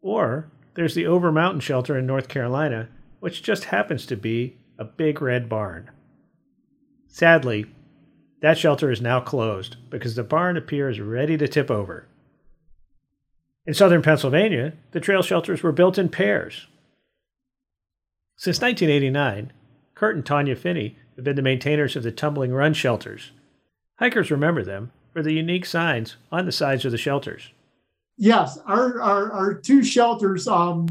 Or 0.00 0.48
there's 0.74 0.94
the 0.94 1.06
Over 1.06 1.30
Mountain 1.30 1.60
Shelter 1.60 1.98
in 1.98 2.06
North 2.06 2.28
Carolina, 2.28 2.88
which 3.20 3.42
just 3.42 3.64
happens 3.64 4.06
to 4.06 4.16
be 4.16 4.56
a 4.78 4.84
big 4.84 5.20
red 5.20 5.48
barn. 5.48 5.90
Sadly, 7.08 7.66
that 8.40 8.58
shelter 8.58 8.90
is 8.90 9.00
now 9.00 9.20
closed 9.20 9.76
because 9.90 10.14
the 10.14 10.24
barn 10.24 10.56
appears 10.56 10.98
ready 10.98 11.36
to 11.36 11.46
tip 11.46 11.70
over. 11.70 12.08
In 13.66 13.74
southern 13.74 14.02
Pennsylvania, 14.02 14.72
the 14.90 15.00
trail 15.00 15.22
shelters 15.22 15.62
were 15.62 15.72
built 15.72 15.98
in 15.98 16.08
pairs. 16.08 16.66
Since 18.36 18.60
1989, 18.60 19.52
Kurt 19.94 20.16
and 20.16 20.26
Tanya 20.26 20.56
Finney 20.56 20.96
have 21.14 21.24
been 21.24 21.36
the 21.36 21.42
maintainers 21.42 21.94
of 21.94 22.02
the 22.02 22.10
Tumbling 22.10 22.52
Run 22.52 22.74
shelters. 22.74 23.30
Hikers 24.00 24.30
remember 24.32 24.64
them 24.64 24.90
for 25.12 25.22
the 25.22 25.34
unique 25.34 25.66
signs 25.66 26.16
on 26.32 26.46
the 26.46 26.50
sides 26.50 26.84
of 26.84 26.90
the 26.90 26.98
shelters 26.98 27.52
yes, 28.16 28.58
our, 28.66 29.00
our, 29.00 29.32
our 29.32 29.54
two 29.54 29.82
shelters 29.82 30.46
um, 30.48 30.88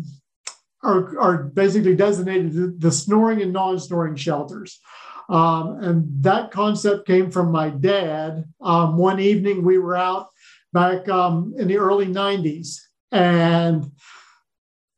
are, 0.83 1.19
are 1.19 1.43
basically 1.43 1.95
designated 1.95 2.81
the, 2.81 2.91
snoring 2.91 3.41
and 3.41 3.53
non 3.53 3.79
snoring 3.79 4.15
shelters. 4.15 4.79
Um, 5.29 5.81
and 5.81 6.23
that 6.23 6.51
concept 6.51 7.07
came 7.07 7.31
from 7.31 7.51
my 7.51 7.69
dad. 7.69 8.45
Um, 8.59 8.97
one 8.97 9.19
evening 9.19 9.63
we 9.63 9.77
were 9.77 9.95
out 9.95 10.27
back 10.73 11.07
um, 11.07 11.53
in 11.57 11.67
the 11.67 11.77
early 11.77 12.07
90s 12.07 12.79
and 13.11 13.91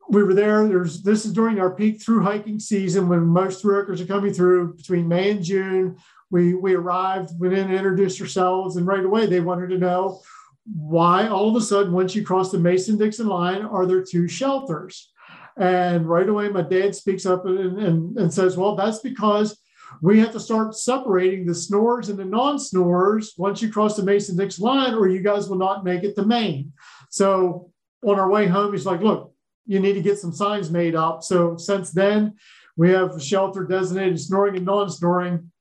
we 0.09 0.23
were 0.23 0.33
there. 0.33 0.67
There's 0.67 1.01
this 1.01 1.25
is 1.25 1.33
during 1.33 1.59
our 1.59 1.73
peak 1.73 2.01
through 2.01 2.23
hiking 2.23 2.59
season 2.59 3.07
when 3.07 3.21
most 3.25 3.61
through 3.61 3.81
hikers 3.81 4.01
are 4.01 4.05
coming 4.05 4.33
through 4.33 4.75
between 4.75 5.07
May 5.07 5.31
and 5.31 5.43
June. 5.43 5.97
We 6.29 6.53
we 6.53 6.75
arrived, 6.75 7.39
went 7.39 7.53
in, 7.53 7.71
introduced 7.71 8.19
ourselves, 8.21 8.75
and 8.75 8.85
right 8.85 9.03
away 9.03 9.25
they 9.25 9.39
wanted 9.39 9.69
to 9.69 9.77
know 9.77 10.21
why 10.65 11.27
all 11.27 11.49
of 11.49 11.55
a 11.55 11.65
sudden, 11.65 11.91
once 11.91 12.15
you 12.15 12.23
cross 12.23 12.51
the 12.51 12.57
Mason 12.57 12.97
Dixon 12.97 13.27
line, 13.27 13.63
are 13.63 13.85
there 13.85 14.03
two 14.03 14.27
shelters? 14.27 15.11
And 15.57 16.07
right 16.07 16.27
away, 16.27 16.49
my 16.49 16.61
dad 16.61 16.95
speaks 16.95 17.25
up 17.25 17.45
and, 17.45 17.77
and, 17.79 18.17
and 18.17 18.33
says, 18.33 18.57
Well, 18.57 18.75
that's 18.75 18.99
because 18.99 19.59
we 20.01 20.19
have 20.19 20.31
to 20.31 20.39
start 20.39 20.75
separating 20.75 21.45
the 21.45 21.53
snorers 21.53 22.09
and 22.09 22.17
the 22.17 22.25
non 22.25 22.57
snorers 22.57 23.33
once 23.37 23.61
you 23.61 23.71
cross 23.71 23.95
the 23.95 24.03
Mason 24.03 24.35
Dixon 24.35 24.63
line, 24.63 24.93
or 24.93 25.07
you 25.07 25.21
guys 25.21 25.49
will 25.49 25.57
not 25.57 25.83
make 25.83 26.03
it 26.03 26.15
to 26.15 26.25
Maine. 26.25 26.73
So 27.09 27.71
on 28.03 28.19
our 28.19 28.29
way 28.29 28.47
home, 28.47 28.71
he's 28.71 28.85
like, 28.85 29.01
Look, 29.01 29.33
you 29.65 29.79
need 29.79 29.93
to 29.93 30.01
get 30.01 30.17
some 30.17 30.33
signs 30.33 30.71
made 30.71 30.95
up. 30.95 31.23
So 31.23 31.57
since 31.57 31.91
then, 31.91 32.35
we 32.75 32.89
have 32.89 33.21
shelter 33.21 33.65
designated 33.65 34.19
snoring 34.19 34.55
and 34.55 34.65
non 34.65 34.89
snoring 34.89 35.51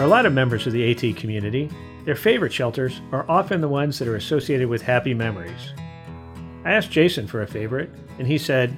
For 0.00 0.04
a 0.04 0.08
lot 0.08 0.24
of 0.24 0.32
members 0.32 0.66
of 0.66 0.72
the 0.72 0.90
AT 0.90 1.14
community, 1.16 1.68
their 2.06 2.16
favorite 2.16 2.54
shelters 2.54 3.02
are 3.12 3.30
often 3.30 3.60
the 3.60 3.68
ones 3.68 3.98
that 3.98 4.08
are 4.08 4.16
associated 4.16 4.66
with 4.66 4.80
happy 4.80 5.12
memories. 5.12 5.74
I 6.64 6.72
asked 6.72 6.90
Jason 6.90 7.26
for 7.26 7.42
a 7.42 7.46
favorite, 7.46 7.90
and 8.18 8.26
he 8.26 8.38
said, 8.38 8.74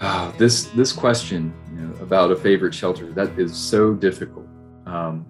oh, 0.00 0.32
"This 0.38 0.66
this 0.76 0.92
question 0.92 1.52
you 1.72 1.80
know, 1.80 1.96
about 1.96 2.30
a 2.30 2.36
favorite 2.36 2.72
shelter 2.72 3.10
that 3.14 3.36
is 3.36 3.56
so 3.56 3.94
difficult 3.94 4.46
um, 4.86 5.26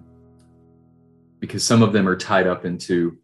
because 1.39 1.63
some 1.63 1.81
of 1.81 1.91
them 1.91 2.07
are 2.07 2.15
tied 2.15 2.45
up 2.45 2.63
into, 2.63 3.17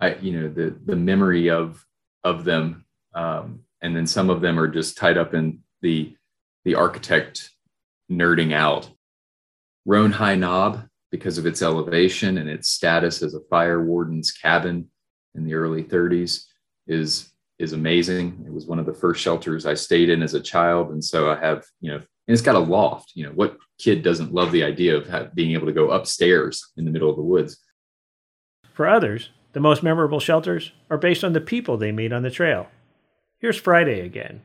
I, 0.00 0.16
you 0.16 0.32
know, 0.32 0.48
the 0.48 0.76
the 0.84 0.96
memory 0.96 1.48
of 1.48 1.86
of 2.24 2.44
them, 2.44 2.84
um, 3.14 3.60
and 3.82 3.94
then 3.94 4.08
some 4.08 4.30
of 4.30 4.40
them 4.40 4.58
are 4.58 4.66
just 4.66 4.96
tied 4.96 5.16
up 5.16 5.32
in 5.32 5.60
the 5.80 6.16
the 6.64 6.74
architect 6.74 7.50
nerding 8.10 8.52
out 8.52 8.90
Roan 9.88 10.12
High 10.12 10.34
Knob, 10.34 10.87
because 11.10 11.38
of 11.38 11.46
its 11.46 11.62
elevation 11.62 12.38
and 12.38 12.48
its 12.48 12.68
status 12.68 13.22
as 13.22 13.34
a 13.34 13.40
fire 13.50 13.84
warden's 13.84 14.30
cabin 14.32 14.88
in 15.34 15.44
the 15.44 15.54
early 15.54 15.82
30s, 15.82 16.44
is 16.86 17.30
is 17.58 17.72
amazing. 17.72 18.44
It 18.46 18.52
was 18.52 18.66
one 18.66 18.78
of 18.78 18.86
the 18.86 18.94
first 18.94 19.20
shelters 19.20 19.66
I 19.66 19.74
stayed 19.74 20.10
in 20.10 20.22
as 20.22 20.34
a 20.34 20.40
child, 20.40 20.90
and 20.90 21.04
so 21.04 21.30
I 21.30 21.38
have 21.38 21.64
you 21.80 21.90
know, 21.90 21.96
and 21.96 22.06
it's 22.28 22.42
got 22.42 22.54
a 22.54 22.60
loft. 22.60 23.12
You 23.14 23.26
know, 23.26 23.32
what 23.32 23.56
kid 23.78 24.02
doesn't 24.02 24.32
love 24.32 24.52
the 24.52 24.64
idea 24.64 24.96
of 24.96 25.08
have, 25.08 25.34
being 25.34 25.52
able 25.52 25.66
to 25.66 25.72
go 25.72 25.90
upstairs 25.90 26.72
in 26.76 26.84
the 26.84 26.90
middle 26.90 27.10
of 27.10 27.16
the 27.16 27.22
woods? 27.22 27.58
For 28.72 28.88
others, 28.88 29.30
the 29.52 29.60
most 29.60 29.82
memorable 29.82 30.20
shelters 30.20 30.72
are 30.90 30.98
based 30.98 31.24
on 31.24 31.32
the 31.32 31.40
people 31.40 31.76
they 31.76 31.92
meet 31.92 32.12
on 32.12 32.22
the 32.22 32.30
trail. 32.30 32.68
Here's 33.40 33.56
Friday 33.56 34.00
again. 34.00 34.42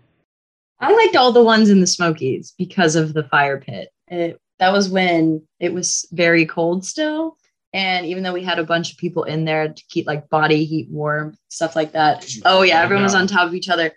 I 0.79 0.93
liked 0.93 1.15
all 1.15 1.31
the 1.31 1.43
ones 1.43 1.69
in 1.69 1.79
the 1.79 1.87
Smokies 1.87 2.53
because 2.57 2.95
of 2.95 3.13
the 3.13 3.23
fire 3.23 3.59
pit. 3.59 3.89
It, 4.07 4.39
that 4.59 4.71
was 4.71 4.89
when 4.89 5.45
it 5.59 5.73
was 5.73 6.07
very 6.11 6.45
cold 6.45 6.85
still. 6.85 7.37
And 7.73 8.05
even 8.05 8.21
though 8.21 8.33
we 8.33 8.43
had 8.43 8.59
a 8.59 8.63
bunch 8.63 8.91
of 8.91 8.97
people 8.97 9.23
in 9.23 9.45
there 9.45 9.67
to 9.73 9.83
keep 9.89 10.05
like 10.05 10.29
body 10.29 10.63
heat 10.65 10.89
warm, 10.91 11.35
stuff 11.47 11.75
like 11.75 11.93
that. 11.93 12.27
Oh, 12.45 12.61
yeah, 12.61 12.81
everyone 12.81 13.03
was 13.03 13.15
on 13.15 13.25
top 13.25 13.47
of 13.47 13.55
each 13.55 13.69
other. 13.69 13.91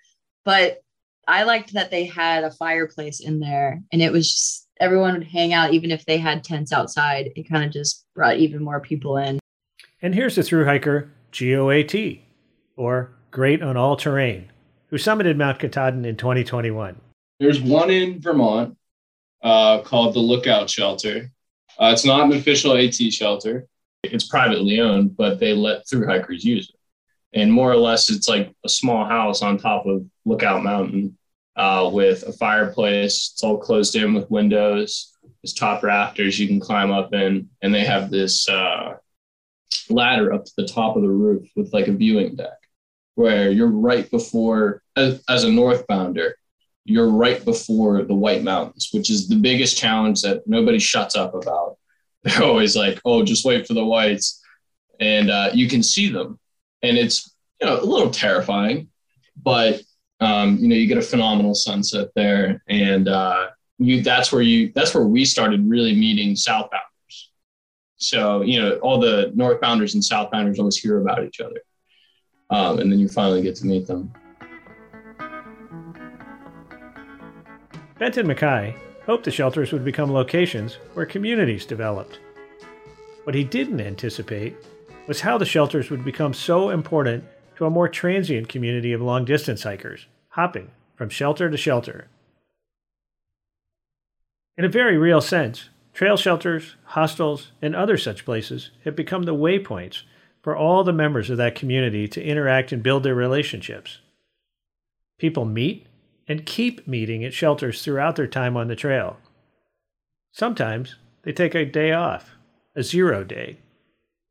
But 0.45 0.81
I 1.29 1.43
liked 1.43 1.75
that 1.75 1.91
they 1.91 2.05
had 2.05 2.45
a 2.45 2.51
fireplace 2.51 3.21
in 3.21 3.41
there 3.41 3.83
and 3.93 4.01
it 4.01 4.13
was 4.13 4.31
just 4.31 4.69
everyone 4.81 5.15
would 5.15 5.27
hang 5.27 5.53
out 5.53 5.73
even 5.73 5.91
if 5.91 6.05
they 6.07 6.19
had 6.19 6.45
tents 6.45 6.73
outside. 6.73 7.33
It 7.37 7.49
kind 7.49 7.65
of 7.65 7.71
just 7.71 8.05
brought 8.15 8.39
even 8.39 8.63
more 8.63 8.81
people 8.81 9.17
in. 9.17 9.39
And 10.01 10.15
here's 10.15 10.37
the 10.37 10.43
through 10.43 10.65
hiker 10.65 11.11
GOAT, 11.33 12.21
or 12.77 13.11
Great 13.31 13.63
on 13.63 13.77
All 13.77 13.97
Terrain, 13.97 14.51
who 14.89 14.97
summited 14.97 15.37
Mount 15.37 15.59
Katahdin 15.59 16.05
in 16.05 16.17
2021. 16.17 17.01
There's 17.41 17.61
one 17.61 17.91
in 17.91 18.21
Vermont 18.21 18.77
uh, 19.43 19.81
called 19.83 20.15
the 20.15 20.21
Lookout 20.21 20.69
Shelter. 20.69 21.31
Uh, 21.79 21.91
it's 21.93 22.05
not 22.05 22.27
an 22.27 22.33
official 22.33 22.77
AT 22.77 22.95
shelter. 22.95 23.67
It's 24.03 24.27
privately 24.27 24.81
owned, 24.81 25.17
but 25.17 25.39
they 25.39 25.53
let 25.53 25.89
through 25.89 26.07
hikers 26.07 26.45
use 26.45 26.71
it. 26.71 27.39
And 27.39 27.53
more 27.53 27.71
or 27.71 27.77
less, 27.77 28.09
it's 28.09 28.29
like 28.29 28.55
a 28.65 28.69
small 28.69 29.05
house 29.05 29.43
on 29.43 29.59
top 29.59 29.85
of 29.87 30.07
Lookout 30.25 30.63
Mountain 30.63 31.19
uh, 31.57 31.91
with 31.93 32.23
a 32.23 32.33
fireplace. 32.33 33.33
It's 33.33 33.43
all 33.43 33.59
closed 33.59 33.97
in 33.97 34.15
with 34.15 34.31
windows. 34.31 35.13
There's 35.43 35.53
top 35.53 35.83
rafters 35.83 36.39
you 36.39 36.49
can 36.49 36.61
climb 36.61 36.91
up 36.91 37.13
in, 37.13 37.49
and 37.63 37.75
they 37.75 37.85
have 37.85 38.11
this 38.11 38.49
uh, 38.49 38.97
ladder 39.91 40.33
up 40.33 40.45
to 40.45 40.53
the 40.57 40.67
top 40.67 40.97
of 40.97 41.03
the 41.03 41.09
roof 41.09 41.47
with 41.57 41.73
like 41.73 41.89
a 41.89 41.93
viewing 41.93 42.37
deck, 42.37 42.59
where 43.17 43.51
you're 43.51 43.67
right 43.69 44.11
before, 44.11 44.83
as, 44.97 45.23
as 45.29 45.45
a 45.45 45.49
northbounder, 45.49 46.33
you're 46.87 47.11
right 47.11 47.45
before 47.45 48.03
the 48.05 48.15
White 48.15 48.45
Mountains, 48.45 48.91
which 48.93 49.11
is 49.11 49.29
the 49.29 49.37
biggest 49.37 49.77
challenge 49.77 50.23
that 50.23 50.47
nobody 50.47 50.79
shuts 50.79 51.17
up 51.17 51.35
about. 51.35 51.77
They're 52.23 52.45
always 52.45 52.77
like, 52.77 53.01
"Oh, 53.05 53.25
just 53.25 53.45
wait 53.45 53.67
for 53.67 53.75
the 53.75 53.85
whites," 53.85 54.43
and 55.01 55.31
uh, 55.31 55.51
you 55.53 55.69
can 55.69 55.83
see 55.83 56.09
them, 56.09 56.39
and 56.83 56.97
it's 56.97 57.35
you 57.61 57.67
know 57.67 57.81
a 57.81 57.85
little 57.85 58.11
terrifying, 58.11 58.89
but 59.43 59.83
um, 60.21 60.59
you 60.59 60.69
know 60.69 60.77
you 60.77 60.87
get 60.87 60.99
a 60.99 61.03
phenomenal 61.03 61.55
sunset 61.55 62.09
there, 62.17 62.63
and 62.69 63.09
uh, 63.09 63.49
you 63.79 64.03
that's 64.03 64.33
where 64.33 64.43
you 64.43 64.73
that's 64.75 64.95
where 64.95 65.05
we 65.05 65.25
started 65.25 65.69
really 65.69 65.95
meeting 65.95 66.35
southbounders. 66.35 67.29
So 67.97 68.43
you 68.43 68.61
know 68.61 68.77
all 68.79 68.99
the 68.99 69.33
northbounders 69.37 69.95
and 69.95 70.03
southbounders 70.03 70.59
always 70.59 70.79
hear 70.79 71.01
about 71.01 71.25
each 71.25 71.41
other, 71.41 71.61
um, 72.51 72.79
and 72.79 72.91
then 72.91 72.99
you 72.99 73.09
finally 73.09 73.43
get 73.43 73.57
to 73.57 73.67
meet 73.67 73.87
them. 73.87 74.13
Benton 77.99 78.27
MacKaye 78.27 78.77
hoped 79.07 79.25
the 79.25 79.31
shelters 79.31 79.73
would 79.73 79.85
become 79.85 80.13
locations 80.13 80.75
where 80.93 81.07
communities 81.07 81.65
developed. 81.65 82.19
What 83.25 83.35
he 83.35 83.43
didn't 83.43 83.81
anticipate 83.81 84.55
was 85.07 85.23
how 85.23 85.39
the 85.39 85.47
shelters 85.47 85.89
would 85.89 86.05
become 86.05 86.35
so 86.35 86.69
important 86.69 87.25
to 87.57 87.65
a 87.65 87.71
more 87.71 87.89
transient 87.89 88.51
community 88.51 88.93
of 88.93 89.01
long 89.01 89.25
distance 89.25 89.63
hikers, 89.63 90.07
hopping 90.29 90.71
from 90.95 91.09
shelter 91.09 91.49
to 91.49 91.57
shelter. 91.57 92.09
In 94.59 94.65
a 94.65 94.69
very 94.69 94.99
real 94.99 95.23
sense, 95.23 95.71
trail 95.95 96.19
shelters, 96.19 96.77
hostels, 96.85 97.53
and 97.63 97.75
other 97.75 97.97
such 97.97 98.27
places 98.27 98.71
have 98.85 98.95
become 98.95 99.23
the 99.23 99.35
waypoints 99.35 100.03
for 100.43 100.55
all 100.55 100.85
the 100.85 100.93
members 100.93 101.31
of 101.31 101.39
that 101.39 101.55
community 101.55 102.07
to 102.09 102.23
interact 102.23 102.73
and 102.73 102.83
build 102.83 103.05
their 103.05 103.15
relationships. 103.15 104.01
People 105.19 105.47
meet 105.47 105.87
and 106.29 106.47
keep 106.47 106.87
meeting 106.87 107.25
at 107.25 107.35
shelters 107.35 107.83
throughout 107.83 108.17
their 108.17 108.27
time 108.27 108.57
on 108.57 108.69
the 108.69 108.77
trail. 108.77 109.19
Sometimes 110.33 110.97
they 111.23 111.33
take 111.33 111.55
a 111.55 111.65
day 111.65 111.93
off, 111.93 112.31
a 112.75 112.83
zero 112.83 113.25
day. 113.25 113.59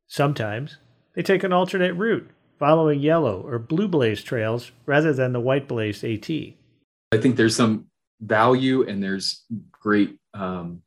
Sometimes 0.08 0.78
they 1.16 1.22
take 1.22 1.44
an 1.44 1.54
alternate 1.54 1.94
route, 1.94 2.30
following 2.60 3.00
yellow 3.00 3.42
or 3.42 3.58
blue 3.60 3.88
blaze 3.88 4.24
trails 4.24 4.72
rather 4.86 5.14
than 5.14 5.34
the 5.34 5.40
white 5.40 5.68
blaze 5.68 6.04
AT. 6.04 6.30
I 6.30 7.18
think 7.18 7.36
there's 7.36 7.56
some 7.56 7.88
value 8.22 8.88
and 8.88 9.02
there's 9.02 9.46
great 9.72 10.18
um, 10.34 10.82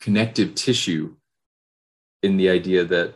connective 0.00 0.54
tissue 0.54 1.14
in 2.22 2.36
the 2.36 2.48
idea 2.48 2.84
that 2.84 3.14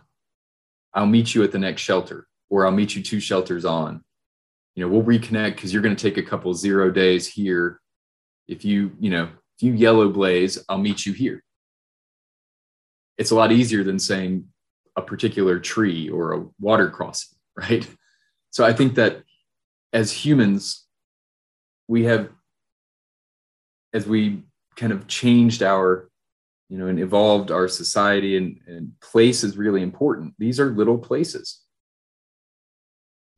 I'll 0.95 1.07
meet 1.07 1.35
you 1.35 1.43
at 1.43 1.53
the 1.53 1.59
next 1.59 1.83
shelter 1.83 2.27
or 2.51 2.67
I'll 2.67 2.73
meet 2.73 2.95
you 2.95 3.03
two 3.03 3.21
shelters 3.21 3.65
on 3.65 4.03
you 4.75 4.85
know 4.85 4.89
we'll 4.93 5.03
reconnect 5.03 5.57
because 5.57 5.73
you're 5.73 5.83
going 5.83 5.97
to 5.97 6.11
take 6.11 6.19
a 6.19 6.29
couple 6.29 6.53
zero 6.55 6.91
days 6.91 7.27
here. 7.27 7.81
If 8.49 8.65
you 8.65 8.93
you 8.99 9.11
know 9.11 9.29
if 9.57 9.63
you 9.63 9.73
yellow 9.73 10.09
blaze 10.09 10.59
i'll 10.69 10.79
meet 10.79 11.07
you 11.07 11.13
here. 11.13 11.43
It's 13.19 13.31
a 13.31 13.37
lot 13.37 13.53
easier 13.53 13.85
than 13.85 13.99
saying 13.99 14.47
a 14.97 15.03
particular 15.03 15.59
tree 15.59 16.09
or 16.09 16.33
a 16.33 16.47
water 16.61 16.91
crossing 16.91 17.39
right? 17.57 17.87
So 18.51 18.65
i 18.65 18.73
think 18.73 18.95
that 18.97 19.23
as 19.93 20.11
humans 20.13 20.87
we 21.89 22.05
have 22.05 22.31
as 23.93 24.07
we 24.07 24.43
kind 24.77 24.93
of 24.93 25.07
changed 25.07 25.63
our 25.63 26.09
you 26.69 26.79
know 26.79 26.87
and 26.87 26.99
evolved 26.99 27.51
our 27.51 27.69
society 27.69 28.37
and, 28.37 28.59
and 28.67 28.93
place 29.01 29.45
is 29.45 29.59
really 29.59 29.83
important. 29.83 30.35
These 30.39 30.59
are 30.59 30.71
little 30.71 30.97
places. 30.97 31.61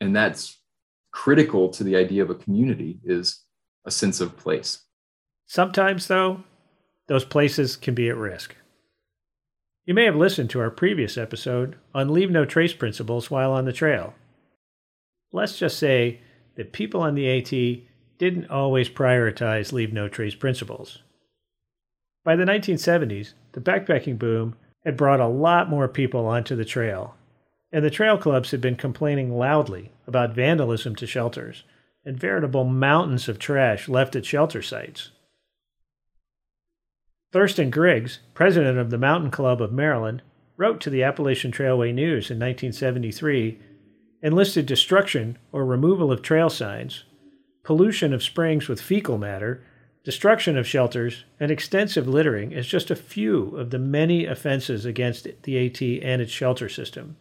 And 0.01 0.15
that's 0.15 0.61
critical 1.15 1.69
to 1.69 1.85
the 1.85 1.95
idea 1.95 2.23
of 2.23 2.29
a 2.29 2.35
community 2.35 2.99
is 3.05 3.45
a 3.87 3.91
sense 3.91 4.21
of 4.21 4.37
place. 4.37 4.83
Sometimes, 5.47 6.09
though, 6.09 6.43
those 7.07 7.25
places 7.25 7.77
can 7.77 7.95
be 7.95 8.09
at 8.09 8.17
risk. 8.17 8.57
You 9.87 9.95
may 9.95 10.07
have 10.07 10.17
listened 10.17 10.51
to 10.51 10.61
our 10.61 10.71
previous 10.71 11.17
episode 11.17 11.77
on 11.95 12.13
Leave 12.13 12.33
No 12.33 12.45
Trace 12.45 12.73
principles 12.73 13.31
while 13.31 13.53
on 13.53 13.65
the 13.65 13.73
trail. 13.73 14.15
Let's 15.33 15.57
just 15.57 15.79
say 15.79 16.21
that 16.57 16.73
people 16.73 17.01
on 17.01 17.15
the 17.15 17.31
AT 17.31 17.83
didn't 18.19 18.51
always 18.51 18.89
prioritize 18.89 19.73
Leave 19.73 19.93
No 19.93 20.09
Trace 20.09 20.35
principles. 20.35 20.99
By 22.25 22.35
the 22.35 22.45
1970s, 22.45 23.35
the 23.53 23.61
backpacking 23.61 24.19
boom 24.19 24.57
had 24.85 24.97
brought 24.97 25.21
a 25.21 25.29
lot 25.29 25.71
more 25.71 25.87
people 25.87 26.27
onto 26.27 26.57
the 26.57 26.65
trail, 26.65 27.15
and 27.75 27.85
the 27.85 27.91
trail 27.91 28.17
clubs 28.17 28.53
had 28.53 28.61
been 28.61 28.77
complaining 28.77 29.37
loudly 29.37 29.91
about 30.07 30.33
vandalism 30.33 30.95
to 30.95 31.09
shelters 31.09 31.65
and 32.05 32.17
veritable 32.17 32.63
mountains 32.63 33.29
of 33.29 33.37
trash 33.37 33.89
left 33.89 34.15
at 34.15 34.25
shelter 34.25 34.63
sites. 34.63 35.11
Thurston 37.33 37.71
Griggs, 37.71 38.21
president 38.33 38.79
of 38.79 38.91
the 38.91 38.97
Mountain 38.97 39.33
Club 39.33 39.61
of 39.61 39.73
Maryland, 39.73 40.23
wrote 40.57 40.81
to 40.83 40.89
the 40.89 41.03
Appalachian 41.03 41.51
Trailway 41.51 41.93
News 41.93 42.31
in 42.31 42.39
1973 42.39 43.59
and 44.23 44.35
listed 44.35 44.67
destruction 44.67 45.37
or 45.51 45.67
removal 45.67 46.13
of 46.13 46.23
trail 46.23 46.49
signs, 46.49 47.03
pollution 47.65 48.15
of 48.15 48.23
springs 48.23 48.69
with 48.69 48.81
fecal 48.81 49.19
matter, 49.19 49.65
destruction 50.05 50.57
of 50.57 50.65
shelters, 50.65 51.25
and 51.41 51.51
extensive 51.51 52.07
littering 52.07 52.55
as 52.55 52.69
just 52.69 52.89
a 52.89 52.95
few 52.95 53.57
of 53.57 53.71
the 53.71 53.81
many 53.81 54.27
offenses 54.27 54.85
against 54.85 55.27
the 55.43 55.67
AT 55.67 55.83
and 55.83 56.23
its 56.23 56.31
shelter 56.31 56.69
system. 56.69 57.17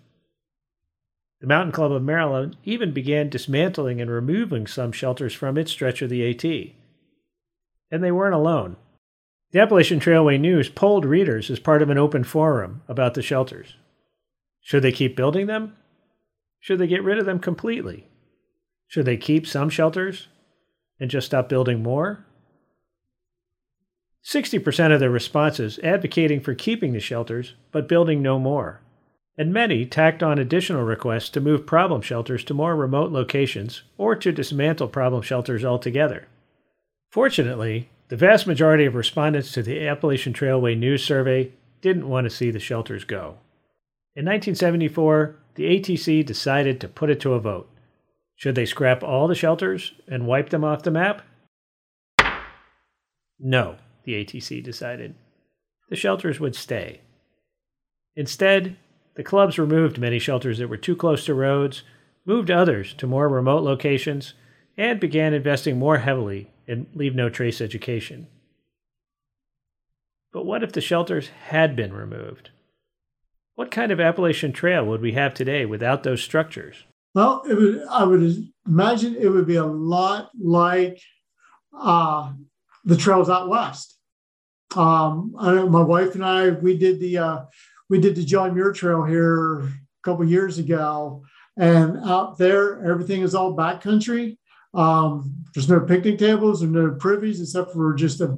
The 1.43 1.47
Mountain 1.47 1.73
Club 1.73 1.91
of 1.91 2.01
Maryland 2.01 2.56
even 2.63 2.93
began 2.93 3.27
dismantling 3.27 3.99
and 3.99 4.10
removing 4.10 4.65
some 4.65 4.93
shelters 4.93 5.34
from 5.34 5.58
its 5.58 5.73
stretch 5.73 6.01
of 6.01 6.10
the 6.10 6.25
AT. 6.29 6.45
And 7.91 8.01
they 8.01 8.13
weren't 8.13 8.34
alone. 8.34 8.77
The 9.51 9.60
Appalachian 9.60 9.99
Trailway 9.99 10.39
News 10.39 10.69
polled 10.69 11.03
readers 11.03 11.49
as 11.49 11.60
part 11.60 11.82
of 11.82 11.89
an 11.89 11.97
open 11.97 12.23
forum 12.23 12.82
about 12.88 13.13
the 13.13 13.21
shelters. 13.21 13.75
Should 14.62 14.84
they 14.84 14.93
keep 14.93 15.17
building 15.17 15.47
them? 15.47 15.75
Should 16.62 16.79
they 16.79 16.88
get 16.88 17.03
rid 17.03 17.19
of 17.19 17.25
them 17.25 17.39
completely? 17.39 18.08
Should 18.88 19.03
they 19.03 19.17
keep 19.17 19.45
some 19.45 19.69
shelters 19.69 20.29
and 20.97 21.12
just 21.12 21.27
stop 21.27 21.49
building 21.49 21.84
more? 21.84 22.25
60% 24.23 24.93
of 24.93 25.01
the 25.01 25.10
responses 25.10 25.77
advocating 25.79 26.39
for 26.39 26.56
keeping 26.56 26.93
the 26.93 27.01
shelters 27.01 27.56
but 27.73 27.89
building 27.89 28.21
no 28.21 28.39
more 28.39 28.83
and 29.38 29.52
many 29.52 29.86
tacked 29.86 30.22
on 30.22 30.38
additional 30.38 30.84
requests 30.84 31.30
to 31.30 31.41
move 31.41 31.65
problem 31.65 32.02
shelters 32.02 32.43
to 32.43 32.54
more 32.54 32.76
remote 32.76 33.12
locations 33.12 33.84
or 33.98 34.15
to 34.15 34.32
dismantle 34.32 34.88
problem 34.88 35.22
shelters 35.22 35.65
altogether. 35.65 36.28
Fortunately, 37.12 37.89
the 38.10 38.15
vast 38.17 38.46
majority 38.46 38.86
of 38.86 38.96
respondents 38.96 39.52
to 39.54 39.63
the 39.63 39.88
Appalachian 39.88 40.34
Trailway 40.34 40.78
News 40.78 41.04
Survey 41.04 41.52
didn't 41.82 42.10
want 42.10 42.26
to 42.26 42.30
see 42.30 42.52
the 42.52 42.60
shelters 42.60 43.04
go. 43.04 43.38
In 44.15 44.26
1974, 44.26 45.36
the 45.56 45.80
ATC 45.80 46.24
decided 46.26 46.80
to 46.80 46.88
put 46.88 47.10
it 47.10 47.19
to 47.22 47.34
a 47.34 47.39
vote. 47.39 47.69
Should 48.36 48.56
they 48.56 48.65
scrap 48.65 49.04
all 49.04 49.28
the 49.28 49.36
shelters 49.36 49.93
and 50.08 50.28
wipe 50.28 50.50
them 50.50 50.63
off 50.63 50.84
the 50.84 50.91
map? 50.91 51.24
No, 53.39 53.78
the 54.04 54.13
ATC 54.13 54.63
decided. 54.63 55.15
The 55.89 55.96
shelters 55.96 56.39
would 56.39 56.56
stay. 56.56 57.02
Instead, 58.15 58.78
the 59.15 59.23
clubs 59.23 59.60
removed 59.60 59.97
many 59.97 60.19
shelters 60.19 60.58
that 60.58 60.69
were 60.69 60.78
too 60.78 60.95
close 60.95 61.26
to 61.26 61.34
roads, 61.34 61.84
moved 62.26 62.49
others 62.49 62.93
to 62.95 63.08
more 63.08 63.30
remote 63.30 63.63
locations, 63.63 64.34
and 64.78 64.99
began 64.99 65.34
investing 65.34 65.78
more 65.78 65.99
heavily 65.99 66.49
in 66.67 66.88
Leave 66.93 67.15
No 67.15 67.30
Trace 67.30 67.62
education. 67.62 68.28
But 70.32 70.45
what 70.45 70.63
if 70.63 70.71
the 70.71 70.82
shelters 70.82 71.30
had 71.47 71.76
been 71.76 71.93
removed? 71.93 72.49
What 73.56 73.69
kind 73.69 73.91
of 73.91 73.99
Appalachian 73.99 74.52
Trail 74.52 74.84
would 74.86 75.02
we 75.02 75.12
have 75.12 75.36
today 75.36 75.65
without 75.65 76.02
those 76.02 76.23
structures? 76.23 76.86
Well, 77.13 77.43
would, 77.45 77.84
I 77.91 78.04
would 78.04 78.47
imagine 78.65 79.15
it 79.15 79.28
would 79.28 79.45
be 79.45 79.58
a 79.58 79.65
lot 79.65 80.32
like 80.39 80.99
uh, 81.78 82.34
the 82.84 82.97
trails 82.97 83.30
out 83.30 83.49
west. 83.49 83.99
Um, 84.76 85.36
I 85.38 85.54
know 85.54 85.69
my 85.69 85.84
wife 85.84 86.15
and 86.15 86.26
I, 86.26 86.49
we 86.49 86.76
did 86.78 86.99
the 86.99 87.19
uh, 87.19 87.39
we 87.93 87.99
did 87.99 88.15
the 88.15 88.25
John 88.25 88.56
Muir 88.56 88.73
Trail 88.73 89.03
here 89.03 89.60
a 89.60 89.71
couple 90.01 90.25
years 90.25 90.58
ago, 90.58 91.23
and 91.58 91.99
out 92.03 92.39
there 92.39 92.84
everything 92.84 93.21
is 93.21 93.36
all 93.36 93.56
backcountry. 93.56 94.36
Um, 94.73 95.45
there's 95.53 95.69
no 95.69 95.79
picnic 95.79 96.17
tables 96.17 96.63
or 96.63 96.67
no 96.67 96.95
privies 96.95 97.39
except 97.39 97.71
for 97.71 97.93
just 97.93 98.19
a 98.19 98.36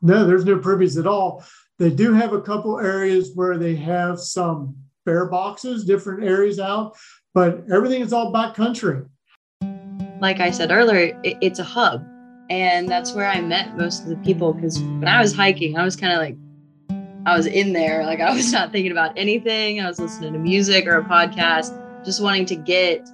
no. 0.00 0.26
There's 0.26 0.46
no 0.46 0.58
privies 0.58 0.96
at 0.96 1.06
all. 1.06 1.44
They 1.78 1.90
do 1.90 2.14
have 2.14 2.32
a 2.32 2.40
couple 2.40 2.80
areas 2.80 3.32
where 3.34 3.58
they 3.58 3.76
have 3.76 4.18
some 4.18 4.74
bear 5.04 5.26
boxes, 5.26 5.84
different 5.84 6.24
areas 6.24 6.58
out, 6.58 6.96
but 7.34 7.64
everything 7.70 8.00
is 8.00 8.14
all 8.14 8.32
backcountry. 8.32 9.06
Like 10.20 10.40
I 10.40 10.52
said 10.52 10.70
earlier, 10.70 11.20
it, 11.22 11.36
it's 11.42 11.58
a 11.58 11.64
hub. 11.64 12.02
And 12.48 12.88
that's 12.88 13.12
where 13.12 13.28
I 13.28 13.42
met 13.42 13.76
most 13.76 14.04
of 14.04 14.08
the 14.08 14.16
people 14.16 14.54
because 14.54 14.80
when 14.80 15.06
I 15.06 15.20
was 15.20 15.34
hiking, 15.34 15.76
I 15.76 15.84
was 15.84 15.96
kind 15.96 16.14
of 16.14 16.18
like, 16.18 16.34
I 17.28 17.36
was 17.36 17.46
in 17.46 17.74
there. 17.74 18.06
Like 18.06 18.20
I 18.20 18.32
was 18.32 18.50
not 18.58 18.72
thinking 18.72 18.90
about 18.90 19.12
anything. 19.16 19.80
I 19.80 19.86
was 19.86 20.00
listening 20.00 20.32
to 20.32 20.38
music 20.38 20.86
or 20.86 20.96
a 20.96 21.04
podcast, 21.04 21.74
just 22.02 22.22
wanting 22.22 22.46
to 22.46 22.56
get 22.56 23.06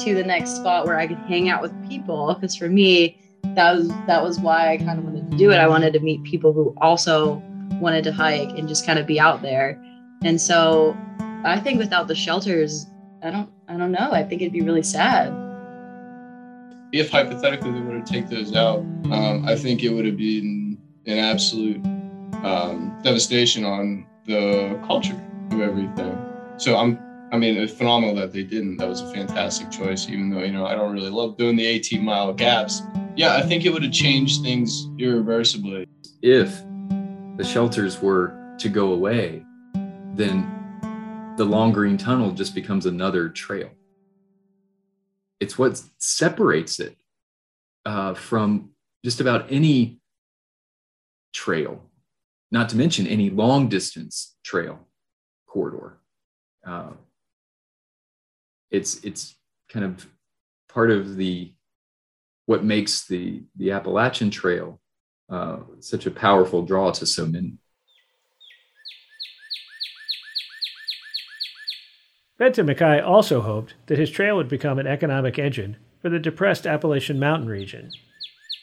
to 0.00 0.14
the 0.14 0.24
next 0.24 0.56
spot 0.56 0.86
where 0.86 0.98
I 0.98 1.06
could 1.06 1.18
hang 1.18 1.50
out 1.50 1.60
with 1.60 1.72
people. 1.86 2.32
Because 2.32 2.56
for 2.56 2.70
me, 2.70 3.18
that 3.54 3.76
was 3.76 3.88
that 4.06 4.22
was 4.22 4.40
why 4.40 4.72
I 4.72 4.78
kind 4.78 4.98
of 4.98 5.04
wanted 5.04 5.30
to 5.30 5.36
do 5.36 5.50
it. 5.50 5.56
I 5.56 5.68
wanted 5.68 5.92
to 5.92 6.00
meet 6.00 6.24
people 6.24 6.54
who 6.54 6.74
also 6.78 7.42
wanted 7.74 8.04
to 8.04 8.12
hike 8.12 8.48
and 8.56 8.66
just 8.66 8.86
kind 8.86 8.98
of 8.98 9.06
be 9.06 9.20
out 9.20 9.42
there. 9.42 9.78
And 10.24 10.40
so 10.40 10.96
I 11.44 11.60
think 11.60 11.78
without 11.78 12.08
the 12.08 12.14
shelters, 12.14 12.86
I 13.22 13.30
don't 13.30 13.52
I 13.68 13.76
don't 13.76 13.92
know. 13.92 14.12
I 14.12 14.22
think 14.22 14.40
it'd 14.40 14.52
be 14.52 14.62
really 14.62 14.82
sad. 14.82 15.30
If 16.92 17.10
hypothetically 17.10 17.72
they 17.72 17.80
were 17.80 18.00
to 18.00 18.12
take 18.12 18.30
those 18.30 18.56
out, 18.56 18.78
um, 19.12 19.44
I 19.46 19.56
think 19.56 19.82
it 19.82 19.90
would 19.90 20.06
have 20.06 20.16
been 20.16 20.78
an 21.04 21.18
absolute 21.18 21.84
um, 22.42 22.98
devastation 23.02 23.64
on 23.64 24.06
the 24.26 24.80
culture 24.86 25.20
of 25.50 25.60
everything. 25.60 26.18
So 26.58 26.76
I'm 26.76 26.98
I 27.30 27.36
mean, 27.36 27.58
it's 27.58 27.74
phenomenal 27.74 28.14
that 28.16 28.32
they 28.32 28.42
didn't. 28.42 28.78
That 28.78 28.88
was 28.88 29.02
a 29.02 29.12
fantastic 29.12 29.70
choice, 29.70 30.08
even 30.08 30.30
though, 30.30 30.40
you 30.40 30.52
know, 30.52 30.64
I 30.64 30.74
don't 30.74 30.94
really 30.94 31.10
love 31.10 31.36
doing 31.36 31.56
the 31.56 31.66
18 31.66 32.02
mile 32.02 32.32
gaps. 32.32 32.82
Yeah, 33.16 33.36
I 33.36 33.42
think 33.42 33.66
it 33.66 33.70
would 33.70 33.82
have 33.82 33.92
changed 33.92 34.42
things 34.42 34.88
irreversibly. 34.98 35.86
If 36.22 36.62
the 37.36 37.44
shelters 37.44 38.00
were 38.00 38.34
to 38.58 38.68
go 38.70 38.92
away, 38.92 39.44
then 40.14 41.34
the 41.36 41.44
long 41.44 41.72
green 41.72 41.98
tunnel 41.98 42.32
just 42.32 42.54
becomes 42.54 42.86
another 42.86 43.28
trail. 43.28 43.70
It's 45.38 45.58
what 45.58 45.82
separates 45.98 46.80
it 46.80 46.96
uh, 47.84 48.14
from 48.14 48.70
just 49.04 49.20
about 49.20 49.46
any 49.50 50.00
trail, 51.32 51.82
not 52.50 52.68
to 52.70 52.76
mention 52.76 53.06
any 53.06 53.30
long 53.30 53.68
distance 53.68 54.36
trail 54.44 54.80
corridor. 55.46 55.98
Uh, 56.66 56.90
it's 58.70 59.02
it's 59.04 59.36
kind 59.70 59.84
of 59.84 60.06
part 60.68 60.90
of 60.90 61.16
the 61.16 61.52
what 62.46 62.64
makes 62.64 63.06
the 63.06 63.42
the 63.56 63.72
Appalachian 63.72 64.30
Trail 64.30 64.80
uh, 65.30 65.58
such 65.80 66.06
a 66.06 66.10
powerful 66.10 66.62
draw 66.62 66.90
to 66.92 67.06
so 67.06 67.26
many. 67.26 67.58
Benton 72.38 72.66
MacKaye 72.66 73.04
also 73.04 73.40
hoped 73.40 73.74
that 73.86 73.98
his 73.98 74.10
trail 74.10 74.36
would 74.36 74.48
become 74.48 74.78
an 74.78 74.86
economic 74.86 75.38
engine 75.38 75.76
for 76.00 76.08
the 76.08 76.20
depressed 76.20 76.66
Appalachian 76.66 77.18
Mountain 77.18 77.48
region. 77.48 77.90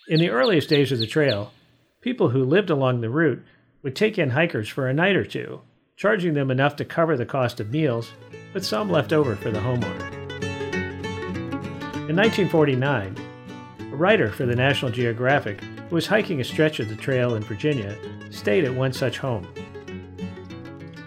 In 0.08 0.20
the 0.20 0.30
earliest 0.30 0.70
days 0.70 0.94
of 0.94 1.00
the 1.00 1.08
trail, 1.08 1.52
people 2.00 2.30
who 2.30 2.46
lived 2.46 2.70
along 2.70 3.02
the 3.02 3.10
route 3.10 3.44
would 3.86 3.96
take 3.96 4.18
in 4.18 4.32
hikers 4.32 4.68
for 4.68 4.90
a 4.90 4.94
night 4.96 5.16
or 5.16 5.24
two, 5.24 5.62
charging 5.96 6.34
them 6.34 6.50
enough 6.50 6.76
to 6.76 6.84
cover 6.84 7.16
the 7.16 7.24
cost 7.24 7.60
of 7.60 7.70
meals, 7.70 8.14
with 8.52 8.66
some 8.66 8.90
left 8.90 9.14
over 9.14 9.36
for 9.36 9.52
the 9.52 9.60
homeowner. 9.60 10.12
In 12.10 12.16
1949, 12.16 13.16
a 13.80 13.96
writer 13.96 14.32
for 14.32 14.48
the 14.48 14.56
National 14.56 14.90
Geographic 14.90 15.62
who 15.62 15.94
was 15.94 16.08
hiking 16.08 16.42
a 16.42 16.44
stretch 16.44 16.80
of 16.80 16.90
the 16.90 16.96
trail 16.96 17.36
in 17.36 17.44
Virginia 17.44 17.96
stayed 18.32 18.66
at 18.66 18.74
one 18.74 18.92
such 18.92 19.20
home. 19.20 19.48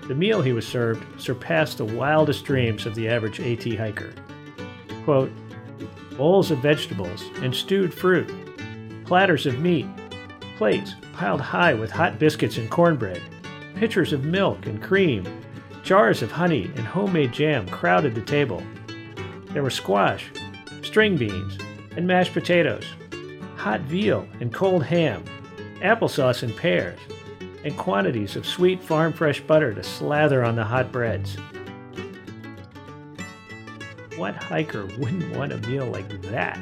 The 0.06 0.14
meal 0.14 0.40
he 0.40 0.52
was 0.52 0.66
served 0.66 1.20
surpassed 1.20 1.78
the 1.78 1.84
wildest 1.84 2.44
dreams 2.44 2.86
of 2.86 2.94
the 2.94 3.08
average 3.08 3.40
AT 3.40 3.64
hiker. 3.76 4.12
Quote, 5.04 5.32
bowls 6.16 6.52
of 6.52 6.60
vegetables 6.60 7.24
and 7.42 7.52
stewed 7.52 7.92
fruit, 7.92 8.32
platters 9.04 9.46
of 9.46 9.58
meat, 9.58 9.86
plates 10.58 10.96
piled 11.12 11.40
high 11.40 11.72
with 11.72 11.88
hot 11.88 12.18
biscuits 12.18 12.58
and 12.58 12.68
cornbread, 12.68 13.22
pitchers 13.76 14.12
of 14.12 14.24
milk 14.24 14.66
and 14.66 14.82
cream, 14.82 15.24
jars 15.84 16.20
of 16.20 16.32
honey 16.32 16.64
and 16.74 16.80
homemade 16.80 17.32
jam 17.32 17.66
crowded 17.68 18.12
the 18.12 18.20
table. 18.20 18.60
There 19.52 19.62
were 19.62 19.70
squash, 19.70 20.32
string 20.82 21.16
beans, 21.16 21.56
and 21.96 22.08
mashed 22.08 22.32
potatoes, 22.32 22.84
hot 23.56 23.82
veal 23.82 24.26
and 24.40 24.52
cold 24.52 24.82
ham, 24.82 25.24
applesauce 25.76 26.42
and 26.42 26.54
pears, 26.56 26.98
and 27.62 27.76
quantities 27.76 28.34
of 28.34 28.44
sweet 28.44 28.82
farm 28.82 29.12
fresh 29.12 29.40
butter 29.40 29.72
to 29.72 29.84
slather 29.84 30.42
on 30.42 30.56
the 30.56 30.64
hot 30.64 30.90
breads. 30.90 31.36
What 34.16 34.34
hiker 34.34 34.86
wouldn't 34.98 35.36
want 35.36 35.52
a 35.52 35.58
meal 35.68 35.86
like 35.86 36.20
that? 36.22 36.58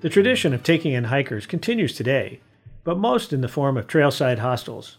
The 0.00 0.08
tradition 0.08 0.54
of 0.54 0.62
taking 0.62 0.92
in 0.92 1.04
hikers 1.04 1.44
continues 1.44 1.92
today, 1.92 2.40
but 2.84 2.98
most 2.98 3.32
in 3.32 3.40
the 3.40 3.48
form 3.48 3.76
of 3.76 3.88
trailside 3.88 4.38
hostels. 4.38 4.98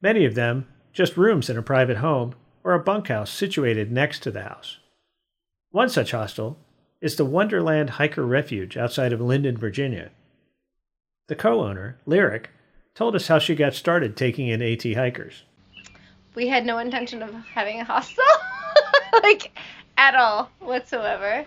Many 0.00 0.24
of 0.24 0.34
them 0.34 0.66
just 0.94 1.18
rooms 1.18 1.50
in 1.50 1.58
a 1.58 1.62
private 1.62 1.98
home 1.98 2.34
or 2.62 2.72
a 2.72 2.82
bunkhouse 2.82 3.30
situated 3.30 3.92
next 3.92 4.22
to 4.22 4.30
the 4.30 4.44
house. 4.44 4.78
One 5.72 5.90
such 5.90 6.12
hostel 6.12 6.56
is 7.02 7.16
the 7.16 7.26
Wonderland 7.26 7.90
Hiker 7.90 8.24
Refuge 8.24 8.78
outside 8.78 9.12
of 9.12 9.20
Linden, 9.20 9.58
Virginia. 9.58 10.10
The 11.28 11.36
co 11.36 11.62
owner, 11.62 11.98
Lyric, 12.06 12.48
told 12.94 13.14
us 13.14 13.28
how 13.28 13.38
she 13.38 13.54
got 13.54 13.74
started 13.74 14.16
taking 14.16 14.48
in 14.48 14.62
AT 14.62 14.84
hikers. 14.84 15.42
We 16.34 16.48
had 16.48 16.64
no 16.64 16.78
intention 16.78 17.22
of 17.22 17.34
having 17.52 17.78
a 17.80 17.84
hostel, 17.84 18.24
like 19.22 19.52
at 19.98 20.14
all 20.14 20.50
whatsoever. 20.60 21.44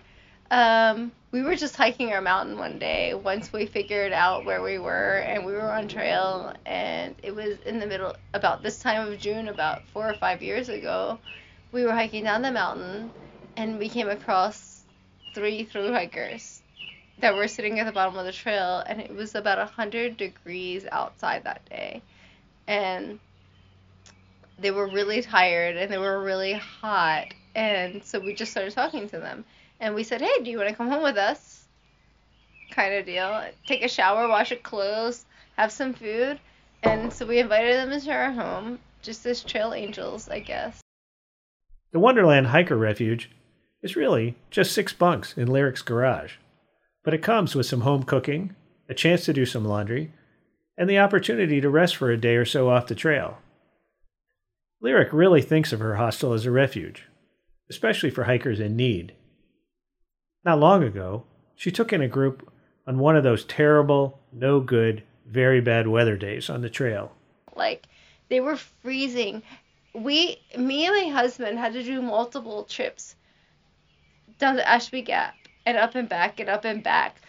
Um, 0.52 1.12
we 1.32 1.42
were 1.44 1.56
just 1.56 1.76
hiking 1.76 2.12
our 2.14 2.22
mountain 2.22 2.58
one 2.58 2.80
day 2.80 3.14
once 3.14 3.52
we 3.52 3.66
figured 3.66 4.14
out 4.14 4.46
where 4.46 4.62
we 4.62 4.80
were 4.80 5.18
and 5.18 5.46
we 5.46 5.54
were 5.54 5.72
on 5.72 5.88
trail 5.88 6.54
and 6.66 7.16
it 7.24 7.36
was 7.36 7.60
in 7.66 7.80
the 7.80 7.86
middle 7.88 8.16
about 8.34 8.64
this 8.64 8.80
time 8.80 9.12
of 9.12 9.20
June 9.20 9.48
about 9.50 9.86
4 9.90 10.10
or 10.10 10.14
5 10.16 10.42
years 10.42 10.70
ago 10.70 11.20
we 11.72 11.84
were 11.84 11.92
hiking 11.94 12.24
down 12.24 12.42
the 12.42 12.52
mountain 12.52 13.12
and 13.58 13.78
we 13.78 13.90
came 13.90 14.10
across 14.10 14.86
three 15.34 15.64
through 15.64 15.92
hikers 15.92 16.62
that 17.20 17.36
were 17.36 17.48
sitting 17.48 17.80
at 17.80 17.86
the 17.86 17.92
bottom 17.92 18.18
of 18.18 18.26
the 18.26 18.32
trail 18.32 18.84
and 18.88 19.02
it 19.02 19.14
was 19.14 19.36
about 19.36 19.58
100 19.58 20.18
degrees 20.18 20.86
outside 20.92 21.44
that 21.44 21.68
day. 21.70 22.02
And 22.68 23.20
they 24.60 24.72
were 24.72 24.88
really 24.88 25.22
tired 25.22 25.78
and 25.78 25.92
they 25.92 25.98
were 25.98 26.22
really 26.24 26.54
hot 26.54 27.34
and 27.56 28.04
so 28.04 28.20
we 28.20 28.34
just 28.34 28.52
started 28.52 28.74
talking 28.74 29.10
to 29.10 29.20
them 29.20 29.46
and 29.80 29.96
we 29.96 30.04
said, 30.04 30.22
"Hey, 30.22 30.44
do 30.44 30.50
you 30.50 30.58
want 30.58 30.70
to 30.70 30.76
come 30.76 30.90
home 30.90 31.04
with 31.04 31.18
us?" 31.18 31.68
Kind 32.72 32.94
of 32.94 33.06
deal. 33.06 33.46
Take 33.66 33.84
a 33.84 33.88
shower, 33.88 34.28
wash 34.28 34.52
your 34.52 34.60
clothes, 34.60 35.26
have 35.58 35.72
some 35.72 35.94
food, 35.94 36.40
and 36.84 37.12
so 37.12 37.26
we 37.26 37.40
invited 37.40 37.76
them 37.76 37.92
into 37.92 38.12
our 38.12 38.32
home, 38.32 38.80
just 39.02 39.26
as 39.26 39.44
trail 39.44 39.74
angels, 39.74 40.30
I 40.30 40.40
guess. 40.40 40.82
The 41.92 42.00
Wonderland 42.00 42.48
Hiker 42.48 42.78
Refuge 42.78 43.32
is 43.82 43.96
really 43.96 44.36
just 44.52 44.74
six 44.74 44.94
bunks 44.94 45.38
in 45.38 45.48
Lyric's 45.48 45.82
garage, 45.82 46.34
but 47.04 47.14
it 47.14 47.24
comes 47.24 47.56
with 47.56 47.66
some 47.66 47.82
home 47.82 48.04
cooking, 48.04 48.56
a 48.90 48.94
chance 48.94 49.26
to 49.26 49.34
do 49.34 49.46
some 49.46 49.66
laundry, 49.66 50.12
and 50.78 50.90
the 50.90 51.00
opportunity 51.00 51.62
to 51.62 51.70
rest 51.70 51.96
for 51.96 52.12
a 52.12 52.18
day 52.18 52.36
or 52.36 52.46
so 52.46 52.70
off 52.70 52.88
the 52.88 52.96
trail. 52.96 53.38
Lyric 54.82 55.12
really 55.12 55.42
thinks 55.42 55.74
of 55.74 55.80
her 55.80 55.96
hostel 55.96 56.34
as 56.34 56.46
a 56.46 56.52
refuge, 56.52 57.06
especially 57.70 58.10
for 58.10 58.26
hikers 58.26 58.60
in 58.60 58.76
need. 58.76 59.14
Not 60.46 60.60
long 60.60 60.84
ago, 60.84 61.26
she 61.56 61.72
took 61.72 61.92
in 61.92 62.02
a 62.02 62.08
group 62.08 62.52
on 62.86 63.00
one 63.00 63.16
of 63.16 63.24
those 63.24 63.44
terrible, 63.46 64.20
no 64.32 64.60
good, 64.60 65.04
very 65.26 65.60
bad 65.60 65.88
weather 65.88 66.16
days 66.16 66.50
on 66.50 66.62
the 66.62 66.70
trail. 66.70 67.12
Like 67.56 67.88
They 68.30 68.40
were 68.40 68.56
freezing. 68.56 69.44
We, 69.94 70.38
me 70.58 70.86
and 70.86 70.96
my 70.96 71.14
husband 71.14 71.58
had 71.60 71.74
to 71.74 71.84
do 71.84 72.02
multiple 72.02 72.64
trips 72.64 73.16
down 74.38 74.56
the 74.56 74.68
Ashby 74.68 75.02
Gap 75.02 75.36
and 75.66 75.78
up 75.78 75.96
and 75.96 76.08
back 76.08 76.40
and 76.40 76.50
up 76.50 76.66
and 76.66 76.84
back. 76.84 77.22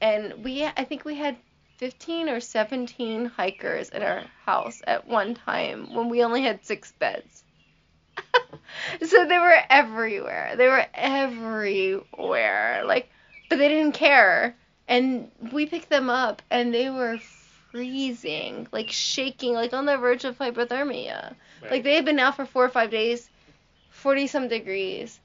And 0.00 0.44
we, 0.44 0.64
I 0.64 0.84
think 0.84 1.04
we 1.04 1.16
had 1.16 1.36
15 1.78 2.28
or 2.28 2.40
17 2.40 3.26
hikers 3.26 3.88
in 3.90 4.02
our 4.02 4.22
house 4.44 4.80
at 4.86 5.06
one 5.06 5.34
time 5.34 5.92
when 5.94 6.08
we 6.08 6.22
only 6.22 6.42
had 6.42 6.64
six 6.64 6.92
beds. 6.92 7.43
so 9.02 9.26
they 9.26 9.38
were 9.38 9.56
everywhere. 9.70 10.54
They 10.56 10.68
were 10.68 10.86
everywhere. 10.94 12.82
Like, 12.84 13.10
but 13.48 13.58
they 13.58 13.68
didn't 13.68 13.92
care. 13.92 14.56
And 14.88 15.30
we 15.52 15.66
picked 15.66 15.88
them 15.88 16.10
up 16.10 16.42
and 16.50 16.74
they 16.74 16.90
were 16.90 17.18
freezing, 17.70 18.68
like 18.70 18.90
shaking, 18.90 19.54
like 19.54 19.72
on 19.72 19.86
the 19.86 19.96
verge 19.96 20.24
of 20.24 20.38
hypothermia. 20.38 21.34
Right. 21.62 21.70
Like 21.70 21.82
they 21.84 21.94
had 21.94 22.04
been 22.04 22.18
out 22.18 22.36
for 22.36 22.46
four 22.46 22.64
or 22.64 22.68
five 22.68 22.90
days, 22.90 23.30
40 23.90 24.26
some 24.26 24.48
degrees, 24.48 25.18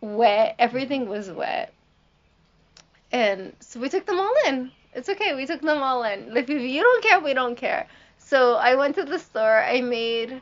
wet. 0.00 0.54
Everything 0.58 1.02
mm-hmm. 1.02 1.10
was 1.10 1.30
wet. 1.30 1.72
And 3.12 3.52
so 3.60 3.80
we 3.80 3.88
took 3.88 4.06
them 4.06 4.18
all 4.18 4.34
in. 4.46 4.70
It's 4.94 5.08
okay. 5.08 5.34
We 5.34 5.46
took 5.46 5.60
them 5.60 5.82
all 5.82 6.02
in. 6.04 6.32
Like 6.32 6.48
if 6.48 6.62
you 6.62 6.82
don't 6.82 7.04
care, 7.04 7.20
we 7.20 7.34
don't 7.34 7.56
care. 7.56 7.86
So 8.18 8.54
I 8.54 8.74
went 8.76 8.94
to 8.96 9.04
the 9.04 9.18
store. 9.18 9.62
I 9.62 9.80
made 9.80 10.40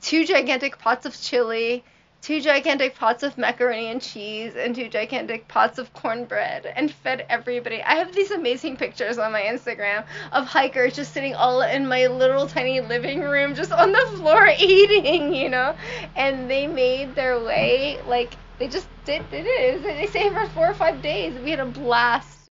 two 0.00 0.24
gigantic 0.24 0.78
pots 0.78 1.06
of 1.06 1.20
chili, 1.20 1.84
two 2.20 2.40
gigantic 2.40 2.94
pots 2.94 3.22
of 3.22 3.38
macaroni 3.38 3.86
and 3.86 4.02
cheese, 4.02 4.54
and 4.56 4.74
two 4.74 4.88
gigantic 4.88 5.46
pots 5.48 5.78
of 5.78 5.92
cornbread, 5.92 6.66
and 6.66 6.90
fed 6.90 7.24
everybody. 7.28 7.82
I 7.82 7.94
have 7.94 8.14
these 8.14 8.30
amazing 8.30 8.76
pictures 8.76 9.18
on 9.18 9.32
my 9.32 9.42
Instagram 9.42 10.04
of 10.32 10.46
hikers 10.46 10.94
just 10.94 11.12
sitting 11.12 11.34
all 11.34 11.62
in 11.62 11.86
my 11.86 12.06
little 12.06 12.46
tiny 12.46 12.80
living 12.80 13.20
room, 13.20 13.54
just 13.54 13.72
on 13.72 13.92
the 13.92 14.06
floor 14.16 14.48
eating, 14.58 15.34
you 15.34 15.48
know. 15.48 15.74
And 16.16 16.50
they 16.50 16.66
made 16.66 17.14
their 17.14 17.38
way 17.40 18.00
like 18.06 18.34
they 18.58 18.68
just 18.68 18.88
did, 19.04 19.28
did 19.30 19.46
it. 19.46 19.82
They 19.82 20.06
stayed 20.06 20.32
for 20.32 20.46
four 20.48 20.68
or 20.68 20.74
five 20.74 21.00
days. 21.00 21.38
We 21.44 21.50
had 21.50 21.60
a 21.60 21.66
blast. 21.66 22.48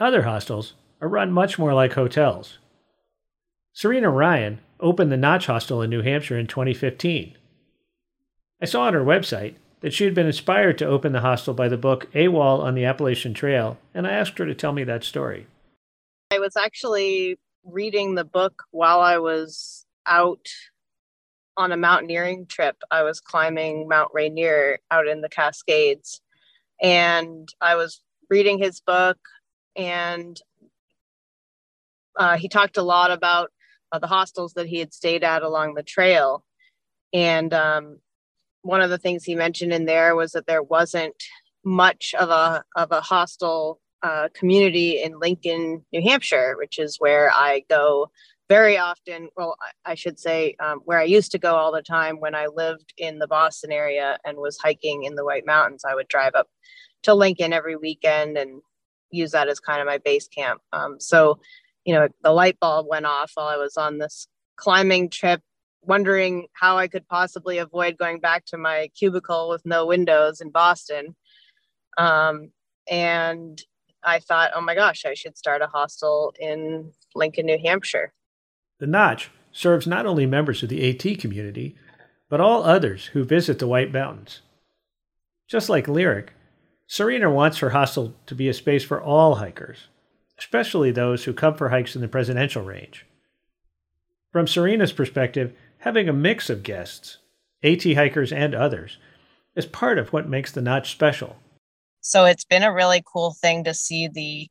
Other 0.00 0.22
hostels 0.22 0.74
are 1.00 1.08
run 1.08 1.32
much 1.32 1.58
more 1.58 1.74
like 1.74 1.94
hotels. 1.94 2.58
Serena 3.78 4.10
Ryan 4.10 4.58
opened 4.80 5.12
the 5.12 5.16
Notch 5.16 5.46
Hostel 5.46 5.82
in 5.82 5.90
New 5.90 6.02
Hampshire 6.02 6.36
in 6.36 6.48
2015. 6.48 7.36
I 8.60 8.64
saw 8.64 8.82
on 8.82 8.92
her 8.92 9.04
website 9.04 9.54
that 9.82 9.94
she 9.94 10.02
had 10.02 10.16
been 10.16 10.26
inspired 10.26 10.78
to 10.78 10.84
open 10.84 11.12
the 11.12 11.20
hostel 11.20 11.54
by 11.54 11.68
the 11.68 11.76
book 11.76 12.12
AWOL 12.12 12.60
on 12.60 12.74
the 12.74 12.84
Appalachian 12.84 13.34
Trail, 13.34 13.78
and 13.94 14.04
I 14.04 14.10
asked 14.10 14.36
her 14.38 14.46
to 14.46 14.54
tell 14.56 14.72
me 14.72 14.82
that 14.82 15.04
story. 15.04 15.46
I 16.32 16.40
was 16.40 16.56
actually 16.56 17.38
reading 17.62 18.16
the 18.16 18.24
book 18.24 18.64
while 18.72 18.98
I 18.98 19.18
was 19.18 19.86
out 20.06 20.48
on 21.56 21.70
a 21.70 21.76
mountaineering 21.76 22.46
trip. 22.46 22.82
I 22.90 23.04
was 23.04 23.20
climbing 23.20 23.86
Mount 23.86 24.10
Rainier 24.12 24.80
out 24.90 25.06
in 25.06 25.20
the 25.20 25.28
Cascades, 25.28 26.20
and 26.82 27.48
I 27.60 27.76
was 27.76 28.02
reading 28.28 28.58
his 28.58 28.80
book, 28.80 29.18
and 29.76 30.36
uh, 32.16 32.36
he 32.36 32.48
talked 32.48 32.76
a 32.76 32.82
lot 32.82 33.12
about 33.12 33.52
uh, 33.92 33.98
the 33.98 34.06
hostels 34.06 34.54
that 34.54 34.66
he 34.66 34.78
had 34.78 34.92
stayed 34.92 35.24
at 35.24 35.42
along 35.42 35.74
the 35.74 35.82
trail. 35.82 36.44
And 37.12 37.52
um, 37.54 37.98
one 38.62 38.80
of 38.80 38.90
the 38.90 38.98
things 38.98 39.24
he 39.24 39.34
mentioned 39.34 39.72
in 39.72 39.86
there 39.86 40.14
was 40.14 40.32
that 40.32 40.46
there 40.46 40.62
wasn't 40.62 41.14
much 41.64 42.14
of 42.18 42.30
a 42.30 42.64
of 42.76 42.92
a 42.92 43.00
hostel 43.00 43.80
uh, 44.02 44.28
community 44.34 45.02
in 45.02 45.18
Lincoln, 45.18 45.84
New 45.92 46.02
Hampshire, 46.02 46.54
which 46.58 46.78
is 46.78 46.96
where 46.98 47.30
I 47.32 47.64
go 47.68 48.10
very 48.48 48.78
often. 48.78 49.28
Well, 49.36 49.56
I, 49.84 49.94
should 49.94 50.18
say 50.18 50.54
um, 50.60 50.80
where 50.84 50.98
I 50.98 51.04
used 51.04 51.32
to 51.32 51.38
go 51.38 51.56
all 51.56 51.72
the 51.72 51.82
time 51.82 52.20
when 52.20 52.34
I 52.34 52.46
lived 52.46 52.94
in 52.96 53.18
the 53.18 53.26
Boston 53.26 53.72
area 53.72 54.18
and 54.24 54.38
was 54.38 54.58
hiking 54.58 55.02
in 55.04 55.16
the 55.16 55.24
White 55.24 55.46
Mountains. 55.46 55.84
I 55.84 55.94
would 55.94 56.08
drive 56.08 56.34
up 56.34 56.48
to 57.02 57.14
Lincoln 57.14 57.52
every 57.52 57.76
weekend 57.76 58.38
and 58.38 58.62
use 59.10 59.32
that 59.32 59.48
as 59.48 59.60
kind 59.60 59.80
of 59.80 59.86
my 59.86 59.98
base 59.98 60.28
camp. 60.28 60.60
Um, 60.72 61.00
so 61.00 61.40
you 61.88 61.94
know, 61.94 62.06
the 62.22 62.32
light 62.32 62.60
bulb 62.60 62.86
went 62.86 63.06
off 63.06 63.30
while 63.32 63.46
I 63.46 63.56
was 63.56 63.78
on 63.78 63.96
this 63.96 64.28
climbing 64.56 65.08
trip, 65.08 65.40
wondering 65.80 66.48
how 66.52 66.76
I 66.76 66.86
could 66.86 67.08
possibly 67.08 67.56
avoid 67.56 67.96
going 67.96 68.20
back 68.20 68.44
to 68.48 68.58
my 68.58 68.90
cubicle 68.94 69.48
with 69.48 69.64
no 69.64 69.86
windows 69.86 70.42
in 70.42 70.50
Boston. 70.50 71.16
Um, 71.96 72.50
and 72.90 73.58
I 74.04 74.18
thought, 74.18 74.50
oh 74.54 74.60
my 74.60 74.74
gosh, 74.74 75.06
I 75.06 75.14
should 75.14 75.38
start 75.38 75.62
a 75.62 75.66
hostel 75.66 76.34
in 76.38 76.92
Lincoln, 77.14 77.46
New 77.46 77.58
Hampshire. 77.64 78.12
The 78.80 78.86
Notch 78.86 79.30
serves 79.50 79.86
not 79.86 80.04
only 80.04 80.26
members 80.26 80.62
of 80.62 80.68
the 80.68 80.90
AT 80.90 81.18
community, 81.18 81.74
but 82.28 82.38
all 82.38 82.64
others 82.64 83.06
who 83.06 83.24
visit 83.24 83.60
the 83.60 83.66
White 83.66 83.94
Mountains. 83.94 84.42
Just 85.46 85.70
like 85.70 85.88
Lyric, 85.88 86.34
Serena 86.86 87.30
wants 87.30 87.60
her 87.60 87.70
hostel 87.70 88.14
to 88.26 88.34
be 88.34 88.46
a 88.50 88.52
space 88.52 88.84
for 88.84 89.02
all 89.02 89.36
hikers 89.36 89.88
especially 90.38 90.90
those 90.90 91.24
who 91.24 91.32
come 91.32 91.54
for 91.54 91.70
hikes 91.70 91.94
in 91.94 92.00
the 92.00 92.08
presidential 92.08 92.62
range. 92.62 93.04
From 94.32 94.46
Serena's 94.46 94.92
perspective, 94.92 95.52
having 95.78 96.08
a 96.08 96.12
mix 96.12 96.48
of 96.50 96.62
guests, 96.62 97.18
AT 97.62 97.82
hikers 97.82 98.32
and 98.32 98.54
others, 98.54 98.98
is 99.56 99.66
part 99.66 99.98
of 99.98 100.12
what 100.12 100.28
makes 100.28 100.52
the 100.52 100.62
notch 100.62 100.92
special. 100.92 101.36
So 102.00 102.24
it's 102.24 102.44
been 102.44 102.62
a 102.62 102.72
really 102.72 103.02
cool 103.12 103.34
thing 103.40 103.64
to 103.64 103.74
see 103.74 104.08
the 104.08 104.48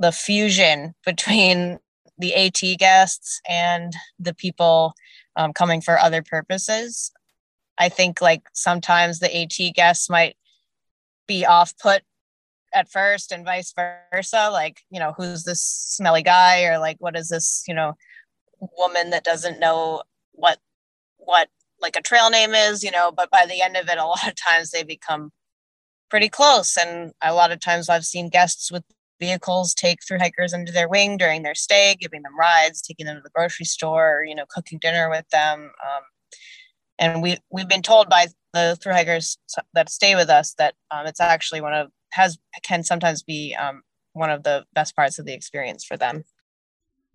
the 0.00 0.12
fusion 0.12 0.94
between 1.04 1.78
the 2.18 2.34
AT 2.34 2.78
guests 2.78 3.40
and 3.48 3.92
the 4.18 4.32
people 4.32 4.94
um, 5.34 5.52
coming 5.52 5.80
for 5.80 5.98
other 5.98 6.22
purposes. 6.22 7.10
I 7.78 7.88
think 7.88 8.20
like 8.20 8.42
sometimes 8.52 9.18
the 9.18 9.36
AT 9.36 9.74
guests 9.74 10.08
might 10.08 10.36
be 11.26 11.44
off 11.44 11.76
put 11.78 12.02
at 12.74 12.90
first 12.90 13.32
and 13.32 13.44
vice 13.44 13.72
versa 13.72 14.50
like 14.50 14.82
you 14.90 15.00
know 15.00 15.14
who's 15.16 15.44
this 15.44 15.62
smelly 15.62 16.22
guy 16.22 16.64
or 16.64 16.78
like 16.78 16.96
what 16.98 17.16
is 17.16 17.28
this 17.28 17.64
you 17.66 17.74
know 17.74 17.94
woman 18.76 19.10
that 19.10 19.24
doesn't 19.24 19.60
know 19.60 20.02
what 20.32 20.58
what 21.18 21.48
like 21.80 21.96
a 21.96 22.02
trail 22.02 22.30
name 22.30 22.54
is 22.54 22.82
you 22.82 22.90
know? 22.90 23.12
But 23.12 23.30
by 23.30 23.46
the 23.46 23.60
end 23.62 23.76
of 23.76 23.88
it 23.88 23.98
a 23.98 24.06
lot 24.06 24.26
of 24.26 24.34
times 24.34 24.70
they 24.70 24.82
become 24.82 25.30
pretty 26.10 26.28
close. 26.28 26.76
And 26.76 27.12
a 27.22 27.34
lot 27.34 27.52
of 27.52 27.60
times 27.60 27.88
i've 27.88 28.04
seen 28.04 28.28
guests 28.28 28.70
with 28.72 28.84
vehicles 29.20 29.74
take 29.74 29.98
through 30.06 30.18
hikers 30.18 30.54
under 30.54 30.70
their 30.70 30.88
wing 30.88 31.16
during 31.16 31.42
their 31.42 31.54
stay 31.54 31.96
giving 31.98 32.22
them 32.22 32.38
rides 32.38 32.80
taking 32.80 33.04
them 33.04 33.16
to 33.16 33.22
the 33.22 33.30
grocery 33.34 33.66
store 33.66 34.24
you 34.24 34.34
know 34.34 34.44
cooking 34.48 34.78
dinner 34.78 35.10
with 35.10 35.28
them. 35.30 35.70
Um, 35.84 36.02
and 36.98 37.22
we 37.22 37.38
we've 37.50 37.68
been 37.68 37.82
told 37.82 38.08
by 38.08 38.26
the 38.52 38.76
through 38.80 38.92
hikers 38.92 39.38
that 39.74 39.90
stay 39.90 40.14
with 40.14 40.30
us 40.30 40.54
that 40.54 40.74
um, 40.90 41.06
it's 41.06 41.20
actually 41.20 41.60
one 41.60 41.74
of 41.74 41.90
has 42.10 42.38
can 42.62 42.82
sometimes 42.82 43.22
be 43.22 43.54
um, 43.54 43.82
one 44.12 44.30
of 44.30 44.42
the 44.42 44.64
best 44.74 44.96
parts 44.96 45.18
of 45.18 45.26
the 45.26 45.34
experience 45.34 45.84
for 45.84 45.96
them. 45.96 46.24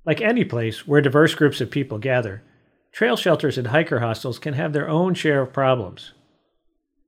Like 0.05 0.21
any 0.21 0.43
place 0.43 0.87
where 0.87 1.01
diverse 1.01 1.35
groups 1.35 1.61
of 1.61 1.71
people 1.71 1.97
gather, 1.97 2.43
trail 2.91 3.15
shelters 3.15 3.57
and 3.57 3.67
hiker 3.67 3.99
hostels 3.99 4.39
can 4.39 4.53
have 4.53 4.73
their 4.73 4.89
own 4.89 5.13
share 5.13 5.41
of 5.41 5.53
problems. 5.53 6.13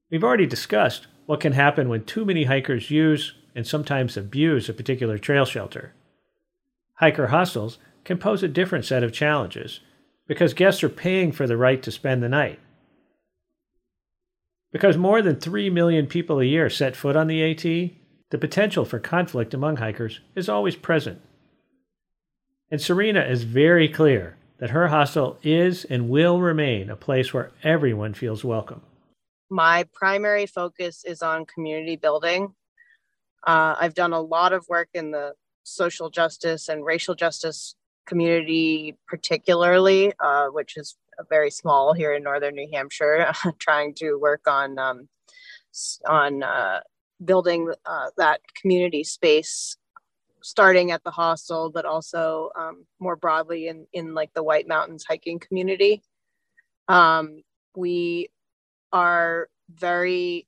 We've 0.10 0.24
already 0.24 0.46
discussed 0.46 1.08
what 1.26 1.40
can 1.40 1.54
happen 1.54 1.90
when 1.90 2.06
too 2.06 2.26
many 2.26 2.46
hikers 2.46 2.92
use 2.92 3.34
and 3.56 3.66
sometimes 3.66 4.18
abuse 4.18 4.70
a 4.70 4.74
particular 4.74 5.18
trail 5.18 5.46
shelter. 5.46 5.94
Hiker 6.96 7.28
hostels 7.28 7.78
can 8.04 8.18
pose 8.18 8.44
a 8.44 8.48
different 8.48 8.86
set 8.86 9.04
of 9.04 9.12
challenges 9.12 9.80
because 10.28 10.54
guests 10.54 10.84
are 10.84 10.90
paying 10.90 11.32
for 11.32 11.48
the 11.48 11.58
right 11.58 11.82
to 11.84 11.92
spend 11.92 12.22
the 12.22 12.30
night. 12.30 12.60
Because 14.76 14.98
more 14.98 15.22
than 15.22 15.38
3 15.38 15.70
million 15.70 16.06
people 16.06 16.42
a 16.42 16.44
year 16.44 16.70
set 16.70 16.98
foot 16.98 17.16
on 17.16 17.28
the 17.28 17.42
AT, 17.50 17.64
the 17.64 18.38
potential 18.38 18.84
for 18.84 19.00
conflict 19.00 19.54
among 19.54 19.78
hikers 19.78 20.20
is 20.36 20.50
always 20.50 20.76
present. 20.76 21.22
And 22.70 22.82
Serena 22.82 23.22
is 23.22 23.44
very 23.44 23.88
clear 23.88 24.36
that 24.58 24.72
her 24.72 24.90
hostel 24.90 25.38
is 25.42 25.86
and 25.86 26.10
will 26.10 26.42
remain 26.42 26.90
a 26.90 26.98
place 26.98 27.34
where 27.34 27.52
everyone 27.64 28.14
feels 28.14 28.44
welcome. 28.44 28.82
My 29.50 29.86
primary 29.94 30.46
focus 30.46 31.06
is 31.06 31.22
on 31.22 31.46
community 31.46 31.96
building. 31.96 32.54
Uh, 33.48 33.76
I've 33.80 33.94
done 33.94 34.12
a 34.12 34.20
lot 34.20 34.52
of 34.52 34.68
work 34.68 34.90
in 34.94 35.12
the 35.12 35.36
social 35.64 36.10
justice 36.10 36.68
and 36.68 36.84
racial 36.84 37.16
justice 37.16 37.76
community, 38.06 38.98
particularly, 39.08 40.12
uh, 40.20 40.48
which 40.48 40.76
is 40.76 40.98
very 41.30 41.52
small 41.52 41.94
here 41.94 42.14
in 42.14 42.24
northern 42.24 42.56
New 42.56 42.70
Hampshire, 42.72 43.32
trying 43.60 43.94
to 43.96 44.16
work 44.16 44.48
on 44.48 44.78
um, 44.80 45.08
on 46.08 46.44
uh, 46.44 46.80
building 47.24 47.72
uh, 47.86 48.08
that 48.18 48.42
community 48.62 49.04
space, 49.04 49.78
starting 50.42 50.92
at 50.92 51.04
the 51.04 51.12
hostel, 51.12 51.70
but 51.70 51.86
also 51.86 52.50
um, 52.58 52.86
more 53.00 53.16
broadly 53.16 53.68
in 53.68 53.88
in 53.94 54.14
like 54.14 54.34
the 54.34 54.44
White 54.44 54.68
Mountains 54.68 55.06
hiking 55.08 55.40
community. 55.40 56.02
Um, 56.88 57.42
we 57.76 58.30
are 58.92 59.50
very 59.70 60.48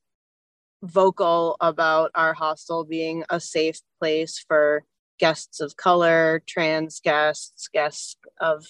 vocal 0.83 1.57
about 1.59 2.11
our 2.13 2.33
hostel 2.33 2.85
being 2.85 3.23
a 3.29 3.39
safe 3.39 3.79
place 3.99 4.43
for 4.47 4.83
guests 5.19 5.59
of 5.59 5.75
color, 5.75 6.41
trans 6.45 6.99
guests, 6.99 7.67
guests 7.73 8.15
of 8.39 8.65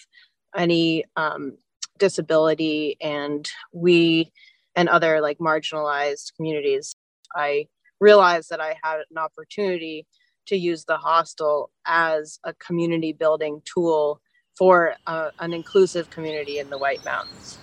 any 0.56 1.04
um, 1.16 1.58
disability, 1.98 2.98
and 3.02 3.50
we 3.72 4.32
and 4.76 4.90
other 4.90 5.22
like 5.22 5.40
marginalized 5.40 6.36
communities. 6.36 6.96
I 7.36 7.68
realized 8.00 8.50
that 8.50 8.62
I 8.62 8.76
had 8.84 9.00
an 9.10 9.18
opportunity 9.18 10.06
to 10.48 10.56
use 10.56 10.86
the 10.86 10.98
hostel 10.98 11.72
as 11.86 12.40
a 12.44 12.54
community 12.54 13.12
building 13.12 13.62
tool 13.66 14.22
for 14.58 14.94
uh, 15.06 15.30
an 15.40 15.54
inclusive 15.54 16.10
community 16.10 16.60
in 16.60 16.70
the 16.70 16.78
White 16.78 17.04
Mountains. 17.06 17.58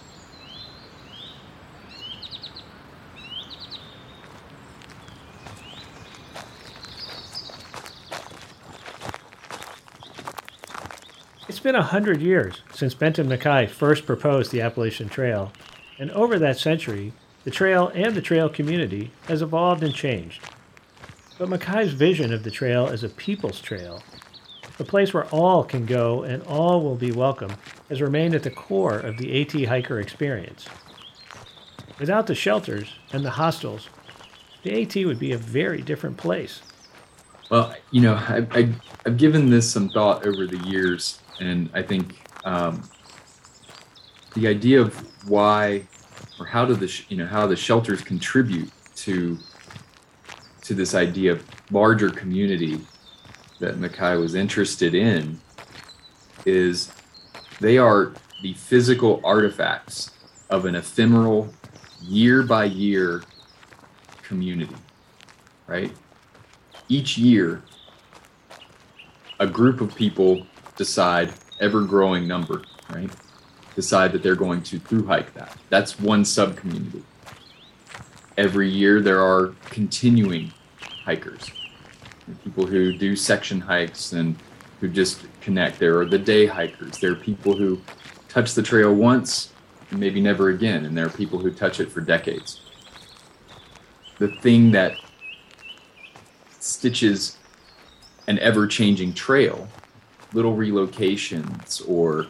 It's 11.55 11.61
been 11.61 11.77
a 11.77 11.83
hundred 11.83 12.21
years 12.21 12.63
since 12.73 12.95
Benton 12.95 13.29
MacKaye 13.29 13.71
first 13.71 14.07
proposed 14.07 14.51
the 14.51 14.61
Appalachian 14.61 15.09
Trail, 15.09 15.53
and 16.01 16.11
over 16.11 16.37
that 16.37 16.59
century, 16.59 17.13
the 17.45 17.53
trail 17.53 17.93
and 17.95 18.17
the 18.17 18.21
trail 18.21 18.49
community 18.49 19.13
has 19.29 19.41
evolved 19.41 19.85
and 19.85 19.95
changed. 19.95 20.43
But 21.39 21.49
MacKaye's 21.49 21.93
vision 21.93 22.33
of 22.33 22.43
the 22.43 22.51
trail 22.51 22.89
as 22.89 23.05
a 23.05 23.09
people's 23.09 23.61
trail, 23.61 24.03
a 24.81 24.85
place 24.85 25.15
where 25.15 25.27
all 25.27 25.63
can 25.63 25.87
go 25.87 26.25
and 26.25 26.43
all 26.43 26.83
will 26.83 26.97
be 26.97 27.13
welcome, 27.13 27.53
has 27.89 28.03
remained 28.03 28.35
at 28.35 28.43
the 28.43 28.51
core 28.51 28.99
of 28.99 29.17
the 29.19 29.41
AT 29.41 29.53
hiker 29.69 30.01
experience. 30.01 30.67
Without 32.01 32.27
the 32.27 32.35
shelters 32.35 32.95
and 33.13 33.25
the 33.25 33.31
hostels, 33.31 33.89
the 34.65 34.83
AT 34.83 34.97
would 35.07 35.21
be 35.21 35.31
a 35.31 35.39
very 35.39 35.83
different 35.83 36.17
place. 36.17 36.63
Well, 37.49 37.77
you 37.93 38.01
know, 38.01 38.15
I, 38.15 38.45
I, 38.51 38.69
I've 39.07 39.19
given 39.19 39.51
this 39.51 39.71
some 39.71 39.89
thought 39.91 40.27
over 40.27 40.49
the 40.49 40.59
years, 40.67 41.21
and 41.41 41.71
I 41.75 41.83
think 41.83 42.27
um, 42.45 42.83
the 44.35 44.49
idea 44.49 44.81
of 44.81 44.95
why 45.29 45.87
or 46.39 46.47
how 46.47 46.65
do 46.65 46.75
the 46.75 46.89
sh- 46.89 47.05
you 47.09 47.17
know 47.17 47.27
how 47.27 47.47
the 47.47 47.57
shelters 47.57 48.03
contribute 48.03 48.71
to 48.97 49.39
to 50.63 50.75
this 50.75 50.95
idea 50.95 51.33
of 51.33 51.45
larger 51.71 52.11
community 52.11 52.81
that 53.61 53.77
MacKaye 53.77 54.21
was 54.21 54.35
interested 54.35 54.95
in 54.95 55.41
is 56.47 56.91
they 57.61 57.79
are 57.79 58.13
the 58.43 58.55
physical 58.55 59.21
artifacts 59.25 60.11
of 60.51 60.65
an 60.65 60.75
ephemeral 60.75 61.53
year 62.03 62.43
by 62.43 62.65
year 62.65 63.23
community 64.23 64.75
right? 65.67 65.93
Each 66.89 67.17
year 67.17 67.63
a 69.41 69.47
group 69.47 69.81
of 69.81 69.95
people 69.95 70.47
decide 70.77 71.33
ever 71.61 71.83
growing 71.83 72.27
number 72.27 72.63
right? 72.93 73.11
Decide 73.75 74.13
that 74.13 74.23
they're 74.23 74.37
going 74.37 74.63
to 74.65 74.79
through 74.79 75.07
hike 75.07 75.35
that. 75.35 75.57
That's 75.71 75.99
one 75.99 76.25
sub 76.25 76.57
community 76.57 77.03
every 78.37 78.69
year 78.69 79.01
there 79.01 79.23
are 79.23 79.55
continuing 79.71 80.53
hikers. 81.05 81.51
People 82.43 82.67
who 82.67 82.97
do 82.97 83.15
section 83.15 83.61
hikes 83.61 84.13
and 84.13 84.37
who 84.81 84.89
just 84.89 85.27
connect. 85.41 85.79
There 85.79 85.99
are 85.99 86.07
the 86.07 86.19
day 86.19 86.47
hikers. 86.47 86.99
There 86.99 87.13
are 87.13 87.17
people 87.17 87.57
who 87.57 87.81
touch 88.29 88.55
the 88.55 88.63
trail 88.63 88.95
once 88.95 89.53
and 89.91 90.01
maybe 90.01 90.21
never 90.21 90.49
again 90.49 90.87
and 90.87 90.97
there 90.97 91.07
are 91.07 91.11
people 91.11 91.39
who 91.39 91.51
touch 91.51 91.81
it 91.81 91.91
for 91.91 92.01
decades. 92.01 92.61
The 94.19 94.29
thing 94.29 94.71
that 94.73 94.95
stitches 96.59 97.37
an 98.27 98.39
ever-changing 98.39 99.13
trail 99.13 99.69
little 100.35 100.57
relocations 100.57 101.89
or 101.89 102.27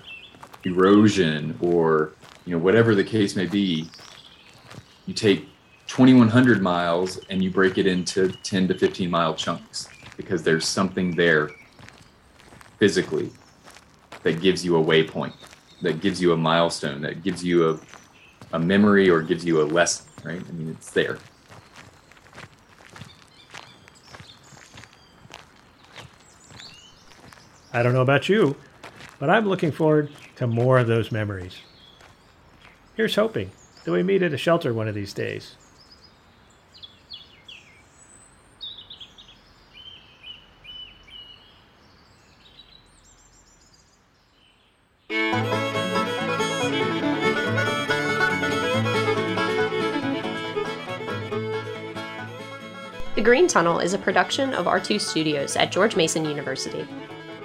erosion 0.65 1.59
or 1.61 2.13
you 2.45 2.53
know 2.53 2.63
whatever 2.63 2.95
the 2.95 3.05
case 3.05 3.35
may 3.35 3.47
be 3.47 3.89
you 5.07 5.15
take 5.15 5.49
2100 5.87 6.63
miles 6.63 7.19
and 7.31 7.43
you 7.43 7.51
break 7.51 7.77
it 7.79 7.87
into 7.87 8.29
10 8.29 8.69
to 8.69 8.75
15 8.75 9.11
mile 9.11 9.35
chunks 9.35 9.89
because 10.17 10.43
there's 10.43 10.67
something 10.67 11.15
there 11.15 11.51
physically 12.79 13.31
that 14.23 14.41
gives 14.41 14.65
you 14.65 14.77
a 14.77 14.83
waypoint 14.83 15.33
that 15.83 16.01
gives 16.01 16.21
you 16.21 16.33
a 16.33 16.37
milestone 16.37 17.01
that 17.01 17.23
gives 17.23 17.45
you 17.45 17.71
a, 17.71 17.81
a 18.53 18.59
memory 18.59 19.11
or 19.11 19.23
gives 19.23 19.45
you 19.45 19.61
a 19.63 19.65
lesson 19.65 20.07
right? 20.25 20.43
I 20.49 20.53
mean 20.53 20.71
it's 20.71 20.91
there 20.91 21.19
I 27.75 27.83
don't 27.83 27.93
know 27.93 28.03
about 28.03 28.29
you, 28.29 28.55
but 29.19 29.29
I'm 29.29 29.49
looking 29.49 29.73
forward 29.73 30.09
to 30.37 30.47
more 30.47 30.79
of 30.79 30.87
those 30.87 31.11
memories. 31.11 31.57
Here's 32.95 33.17
hoping 33.17 33.51
that 33.83 33.91
we 33.91 34.05
meet 34.05 34.23
at 34.23 34.33
a 34.33 34.37
shelter 34.37 34.73
one 34.73 34.87
of 34.87 34.95
these 34.95 35.13
days. 35.13 35.57
The 53.17 53.21
Green 53.21 53.49
Tunnel 53.49 53.81
is 53.81 53.95
a 53.95 53.99
production 53.99 54.55
of 54.55 54.67
R2 54.67 55.01
Studios 55.01 55.57
at 55.57 55.73
George 55.73 55.97
Mason 55.97 56.25
University. 56.25 56.87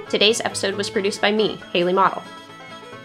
Today's 0.10 0.42
episode 0.42 0.74
was 0.74 0.90
produced 0.90 1.22
by 1.22 1.32
me, 1.32 1.60
Hayley 1.72 1.94
Madl. 1.94 2.24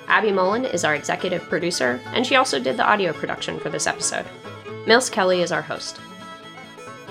Abby 0.09 0.33
Mullen 0.33 0.65
is 0.65 0.85
our 0.85 0.95
executive 0.95 1.43
producer, 1.51 2.01
and 2.07 2.27
she 2.27 2.37
also 2.37 2.59
did 2.59 2.79
the 2.79 2.87
audio 2.87 3.13
production 3.13 3.61
for 3.61 3.69
this 3.69 3.87
episode. 3.87 4.25
Mills 4.87 5.11
Kelly 5.11 5.43
is 5.43 5.53
our 5.53 5.61
host. 5.61 6.01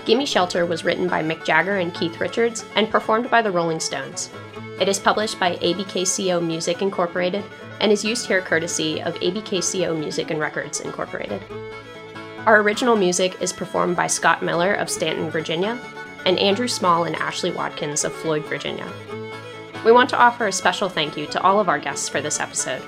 Gimme 0.06 0.26
Shelter 0.26 0.66
was 0.66 0.84
written 0.84 1.08
by 1.08 1.22
Mick 1.22 1.46
Jagger 1.46 1.78
and 1.78 1.94
Keith 1.94 2.20
Richards 2.20 2.66
and 2.76 2.90
performed 2.90 3.30
by 3.30 3.44
the 3.44 3.52
Rolling 3.52 3.80
Stones. 3.80 4.32
It 4.82 4.90
is 4.90 4.98
published 4.98 5.40
by 5.40 5.58
ABKCO 5.58 6.44
Music 6.44 6.82
Incorporated 6.82 7.44
and 7.80 7.92
is 7.92 8.04
used 8.04 8.26
here 8.26 8.42
courtesy 8.42 9.00
of 9.00 9.14
ABKCO 9.16 9.98
Music 9.98 10.32
and 10.32 10.40
Records 10.40 10.82
Incorporated. 10.82 11.44
Our 12.48 12.62
original 12.62 12.96
music 12.96 13.40
is 13.42 13.54
performed 13.54 13.96
by 13.96 14.08
Scott 14.08 14.42
Miller 14.42 14.74
of 14.74 14.90
Staunton, 14.90 15.30
Virginia, 15.30 15.80
and 16.26 16.40
Andrew 16.40 16.68
Small 16.68 17.04
and 17.04 17.16
Ashley 17.16 17.52
Watkins 17.52 18.04
of 18.04 18.12
Floyd, 18.12 18.44
Virginia. 18.46 18.92
We 19.84 19.92
want 19.92 20.10
to 20.12 20.18
offer 20.18 20.48
a 20.48 20.52
special 20.52 20.88
thank 20.88 21.18
you 21.18 21.28
to 21.28 21.42
all 21.42 21.60
of 21.60 21.68
our 21.68 21.80
guests 21.80 22.08
for 22.08 22.22
this 22.22 22.40
episode 22.40 22.82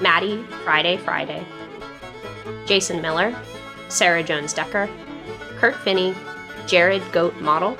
Maddie, 0.00 0.42
Friday 0.64 0.96
Friday, 0.96 1.44
Jason 2.66 3.00
Miller, 3.00 3.34
Sarah 3.88 4.22
Jones 4.22 4.52
Decker, 4.52 4.88
Kurt 5.58 5.76
Finney, 5.76 6.14
Jared 6.66 7.02
Goat 7.12 7.34
Madl, 7.34 7.78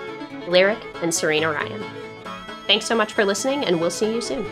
Lyric, 0.49 0.79
and 1.03 1.13
Serena 1.13 1.51
Ryan. 1.51 1.83
Thanks 2.67 2.87
so 2.87 2.95
much 2.95 3.13
for 3.13 3.25
listening, 3.25 3.65
and 3.65 3.81
we'll 3.81 3.91
see 3.91 4.15
you 4.15 4.21
soon. 4.21 4.47